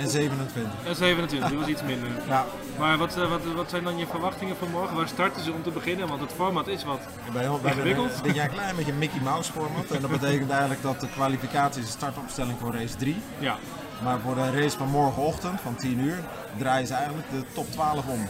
En 0.01 0.09
27. 0.09 0.73
en 0.87 0.97
27, 0.97 1.49
die 1.49 1.59
was 1.59 1.69
iets 1.69 1.83
minder. 1.83 2.09
Ja, 2.29 2.45
Maar 2.79 2.99
wat, 2.99 3.17
eh, 3.17 3.29
wat, 3.31 3.41
wat 3.55 3.71
zijn 3.71 3.85
dan 3.85 3.99
je 3.99 4.07
verwachtingen 4.07 4.57
voor 4.57 4.69
morgen? 4.69 4.97
Waar 4.97 5.09
starten 5.09 5.43
ze 5.43 5.53
om 5.53 5.63
te 5.63 5.71
beginnen? 5.71 6.09
Want 6.09 6.21
het 6.21 6.33
format 6.33 6.67
is 6.67 6.85
wat. 6.85 7.01
Bij 7.33 7.49
bij 7.63 7.73
Ingewikkeld? 7.73 8.23
dit 8.23 8.35
jaar 8.35 8.45
een 8.45 8.53
klein 8.53 8.77
beetje 8.77 8.93
Mickey 8.93 9.21
Mouse 9.21 9.53
format. 9.53 9.91
En 9.91 10.01
dat 10.01 10.11
betekent 10.11 10.51
eigenlijk 10.51 10.83
dat 10.83 11.01
de 11.01 11.09
kwalificatie 11.09 11.81
is 11.83 11.87
de 11.87 11.93
startopstelling 11.93 12.59
voor 12.61 12.73
race 12.75 12.97
3. 12.97 13.17
Ja. 13.39 13.57
Maar 14.03 14.19
voor 14.21 14.35
de 14.35 14.51
race 14.51 14.77
van 14.77 14.89
morgenochtend 14.89 15.61
van 15.61 15.75
10 15.75 15.99
uur 15.99 16.19
draaien 16.59 16.87
ze 16.87 16.95
eigenlijk 16.95 17.31
de 17.31 17.45
top 17.53 17.71
12 17.73 18.07
om. 18.07 18.21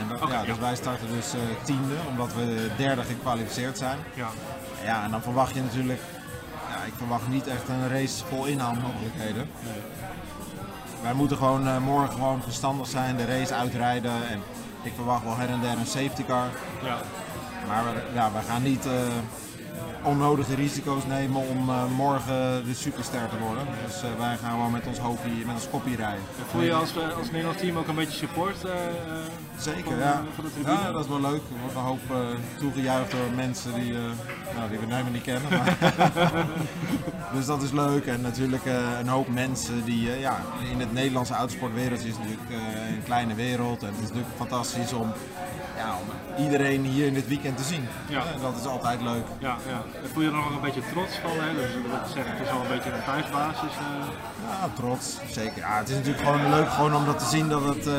En 0.00 0.08
dat, 0.08 0.28
ja, 0.28 0.40
ja. 0.40 0.44
dus 0.44 0.58
wij 0.58 0.76
starten 0.76 1.06
dus 1.10 1.32
eh, 1.34 1.40
tiende, 1.64 1.94
omdat 2.08 2.34
we 2.34 2.70
derde 2.76 3.02
gekwalificeerd 3.02 3.78
zijn. 3.78 3.98
ja. 4.14 4.28
Ja, 4.84 5.04
en 5.04 5.10
dan 5.10 5.22
verwacht 5.22 5.54
je 5.54 5.62
natuurlijk, 5.62 6.00
ja, 6.68 6.84
ik 6.86 6.92
verwacht 6.96 7.28
niet 7.28 7.46
echt 7.46 7.68
een 7.68 7.88
race 7.88 8.24
vol 8.24 8.44
inhaalmogelijkheden. 8.44 9.50
Wij 11.02 11.14
moeten 11.14 11.36
gewoon 11.36 11.66
eh, 11.66 11.78
morgen 11.78 12.12
gewoon 12.12 12.42
verstandig 12.42 12.86
zijn, 12.86 13.16
de 13.16 13.24
race 13.24 13.54
uitrijden. 13.54 14.28
En 14.28 14.40
ik 14.82 14.92
verwacht 14.94 15.24
wel 15.24 15.36
her 15.36 15.48
en 15.48 15.60
der 15.60 15.78
een 15.78 15.86
safety 15.86 16.24
car. 16.24 16.48
ja. 16.82 16.98
Maar 17.66 17.84
we, 17.84 18.02
ja, 18.14 18.32
we 18.32 18.38
gaan 18.48 18.62
niet, 18.62 18.86
eh, 18.86 18.92
onnodige 20.02 20.54
risico's 20.54 21.06
nemen 21.06 21.40
om 21.48 21.68
eh, 21.68 21.82
morgen 21.96 22.64
de 22.64 22.74
superster 22.74 23.28
te 23.28 23.38
worden. 23.38 23.64
Dus 23.86 24.02
eh, 24.02 24.08
wij 24.18 24.36
gaan 24.36 24.50
gewoon 24.50 24.70
met 24.72 24.86
ons 24.86 24.98
hoofdje, 24.98 25.28
met 25.46 25.54
ons 25.54 25.68
kopje 25.70 25.96
rijden. 25.96 26.22
Voel 26.50 26.62
je 26.62 26.72
als, 26.74 26.96
eh, 26.96 27.16
als 27.16 27.30
Nederlands 27.30 27.60
team 27.60 27.76
ook 27.76 27.88
een 27.88 27.94
beetje 27.94 28.18
support? 28.26 28.64
eh, 28.64 28.72
Zeker, 29.58 29.84
van, 29.84 29.98
ja. 29.98 30.22
van 30.34 30.44
de 30.44 30.52
tribune? 30.52 30.76
Ja, 30.76 30.92
dat 30.92 31.02
is 31.04 31.08
wel 31.10 31.20
leuk. 31.20 31.40
Er 31.54 31.60
wordt 31.60 31.74
een 31.76 31.82
hoop 31.82 32.00
toegejuicht 32.58 33.10
door 33.10 33.30
mensen 33.34 33.74
die, 33.74 33.92
nou, 34.56 34.68
die 34.70 34.78
we 34.78 34.86
helemaal 34.88 35.12
niet 35.12 35.22
kennen. 35.22 35.50
Maar 35.50 35.76
dus 37.34 37.46
dat 37.46 37.62
is 37.62 37.70
leuk. 37.72 38.06
En 38.06 38.20
natuurlijk 38.20 38.62
een 39.00 39.08
hoop 39.08 39.28
mensen 39.28 39.84
die, 39.84 40.18
ja, 40.18 40.40
in 40.70 40.80
het 40.80 40.92
Nederlandse 40.92 41.34
autosportwereldje 41.34 42.08
is 42.08 42.16
natuurlijk 42.16 42.50
een 42.50 43.02
kleine 43.04 43.34
wereld. 43.34 43.82
En 43.82 43.88
het 43.88 43.96
is 43.96 44.08
natuurlijk 44.08 44.36
fantastisch 44.36 44.92
om, 44.92 45.12
ja, 45.82 45.90
om 46.02 46.08
iedereen 46.44 46.84
hier 46.84 47.06
in 47.06 47.14
dit 47.14 47.28
weekend 47.28 47.56
te 47.56 47.62
zien. 47.62 47.88
Ja. 48.08 48.18
En 48.34 48.40
dat 48.40 48.56
is 48.60 48.66
altijd 48.66 49.00
leuk. 49.02 49.26
Ja, 49.38 49.56
ja. 49.72 49.80
Voel 50.12 50.22
je 50.22 50.28
er 50.28 50.34
nog 50.34 50.50
een 50.54 50.60
beetje 50.60 50.82
trots 50.92 51.14
van? 51.24 51.30
Hè? 51.30 51.54
Dus 51.54 51.72
wil 51.72 51.82
zeggen, 52.14 52.32
het 52.36 52.46
is 52.46 52.52
al 52.52 52.60
een 52.62 52.68
beetje 52.68 52.90
een 52.92 53.04
thuisbasis. 53.04 53.74
eh. 53.78 54.06
Ja, 54.50 54.68
trots. 54.74 55.18
Zeker. 55.30 55.58
Ja, 55.58 55.78
het 55.78 55.88
is 55.88 55.94
natuurlijk 55.96 56.24
gewoon 56.24 56.50
leuk 56.50 56.70
gewoon 56.70 56.94
om 56.96 57.04
dat 57.04 57.18
te 57.18 57.24
zien 57.24 57.48
dat 57.48 57.64
het, 57.64 57.86
eh, 57.86 57.94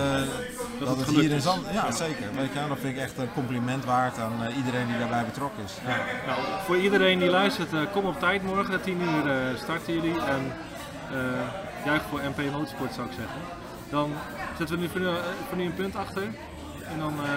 dat 0.79 0.87
het 0.97 0.97
het 1.05 1.07
hier 1.15 1.31
in. 1.31 1.41
Zand... 1.41 1.65
Ja, 1.71 1.85
Ja. 1.85 1.91
zeker. 1.91 2.25
Weet 2.35 2.53
je, 2.53 2.59
dat 2.67 2.77
vind 2.81 2.95
ik 2.95 3.01
echt 3.01 3.17
een 3.17 3.33
compliment 3.33 3.85
waard 3.85 4.19
aan 4.19 4.33
eh, 4.45 4.55
iedereen 4.57 4.87
die 4.87 4.97
daarbij 4.97 5.25
betrokken 5.25 5.63
is. 5.63 5.73
Ja. 5.87 5.95
Nou, 6.27 6.39
voor 6.65 6.77
iedereen 6.77 7.19
die 7.19 7.29
luistert, 7.29 7.73
eh, 7.73 7.79
kom 7.93 8.05
op 8.05 8.19
tijd 8.19 8.43
morgen. 8.43 8.81
10 8.81 9.01
uur 9.01 9.31
eh, 9.31 9.37
starten 9.63 9.93
jullie. 9.93 10.19
En 10.21 10.41
eh 11.11 11.17
juich 11.85 12.01
voor 12.09 12.19
MP 12.35 12.51
Motorsport 12.51 12.93
zou 12.93 13.07
ik 13.07 13.13
zeggen. 13.13 13.39
Dan 13.89 14.11
zetten 14.57 14.75
we 14.75 14.81
nu 14.81 14.89
voor 14.89 14.99
nu, 14.99 15.07
eh, 15.07 15.13
voor 15.47 15.57
nu 15.57 15.65
een 15.65 15.73
punt 15.73 15.95
achter. 15.95 16.23
En 16.93 16.99
dan 16.99 17.13
eh, 17.23 17.29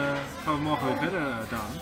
gaan 0.45 0.55
we 0.55 0.61
morgen 0.61 0.87
weer 0.87 0.97
verder, 0.97 1.21
uh, 1.21 1.35
Daan. 1.51 1.73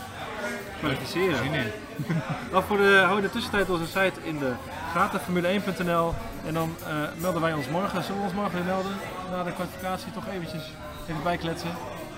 Kwalificeren. 0.78 1.36
Zin 1.36 1.54
in. 1.54 1.70
Dan 2.52 2.62
voor 2.62 2.76
de, 2.76 3.02
hou 3.04 3.16
in 3.16 3.22
de 3.22 3.30
tussentijd 3.30 3.70
onze 3.70 3.86
site 3.86 4.20
in 4.22 4.38
de 4.38 4.52
gaten 4.92 5.20
formule1.nl. 5.20 6.14
En 6.46 6.54
dan 6.54 6.76
eh, 6.86 6.94
melden 7.20 7.40
wij 7.40 7.52
ons 7.52 7.68
morgen. 7.68 8.02
Zullen 8.02 8.20
we 8.20 8.26
ons 8.26 8.34
morgen 8.34 8.54
weer 8.54 8.64
melden? 8.64 8.92
Na 9.30 9.42
de 9.42 9.52
kwalificatie 9.52 10.12
toch 10.12 10.28
eventjes 10.28 10.62
even 11.08 11.22
bijkletsen. 11.22 11.70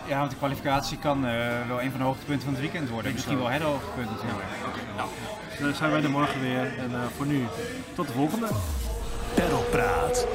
Ja, 0.06 0.18
want 0.18 0.30
de 0.30 0.36
kwalificatie 0.36 0.98
kan 0.98 1.26
eh, 1.26 1.32
wel 1.68 1.82
een 1.82 1.90
van 1.90 2.00
de 2.00 2.06
hoogtepunten 2.06 2.44
van 2.44 2.52
het 2.52 2.62
weekend 2.62 2.88
worden. 2.88 3.12
Misschien 3.12 3.38
wel 3.38 3.50
het 3.50 3.62
hoogtepunt 3.62 4.10
natuurlijk. 4.10 4.44
Dus 5.50 5.58
dan 5.58 5.74
zijn 5.74 5.90
wij 5.90 6.02
er 6.02 6.10
morgen 6.10 6.40
weer. 6.40 6.78
En 6.78 6.90
eh, 6.92 7.00
voor 7.16 7.26
nu, 7.26 7.46
tot 7.94 8.06
de 8.06 8.12
volgende. 8.12 8.48
Pedalpraat. 9.34 10.26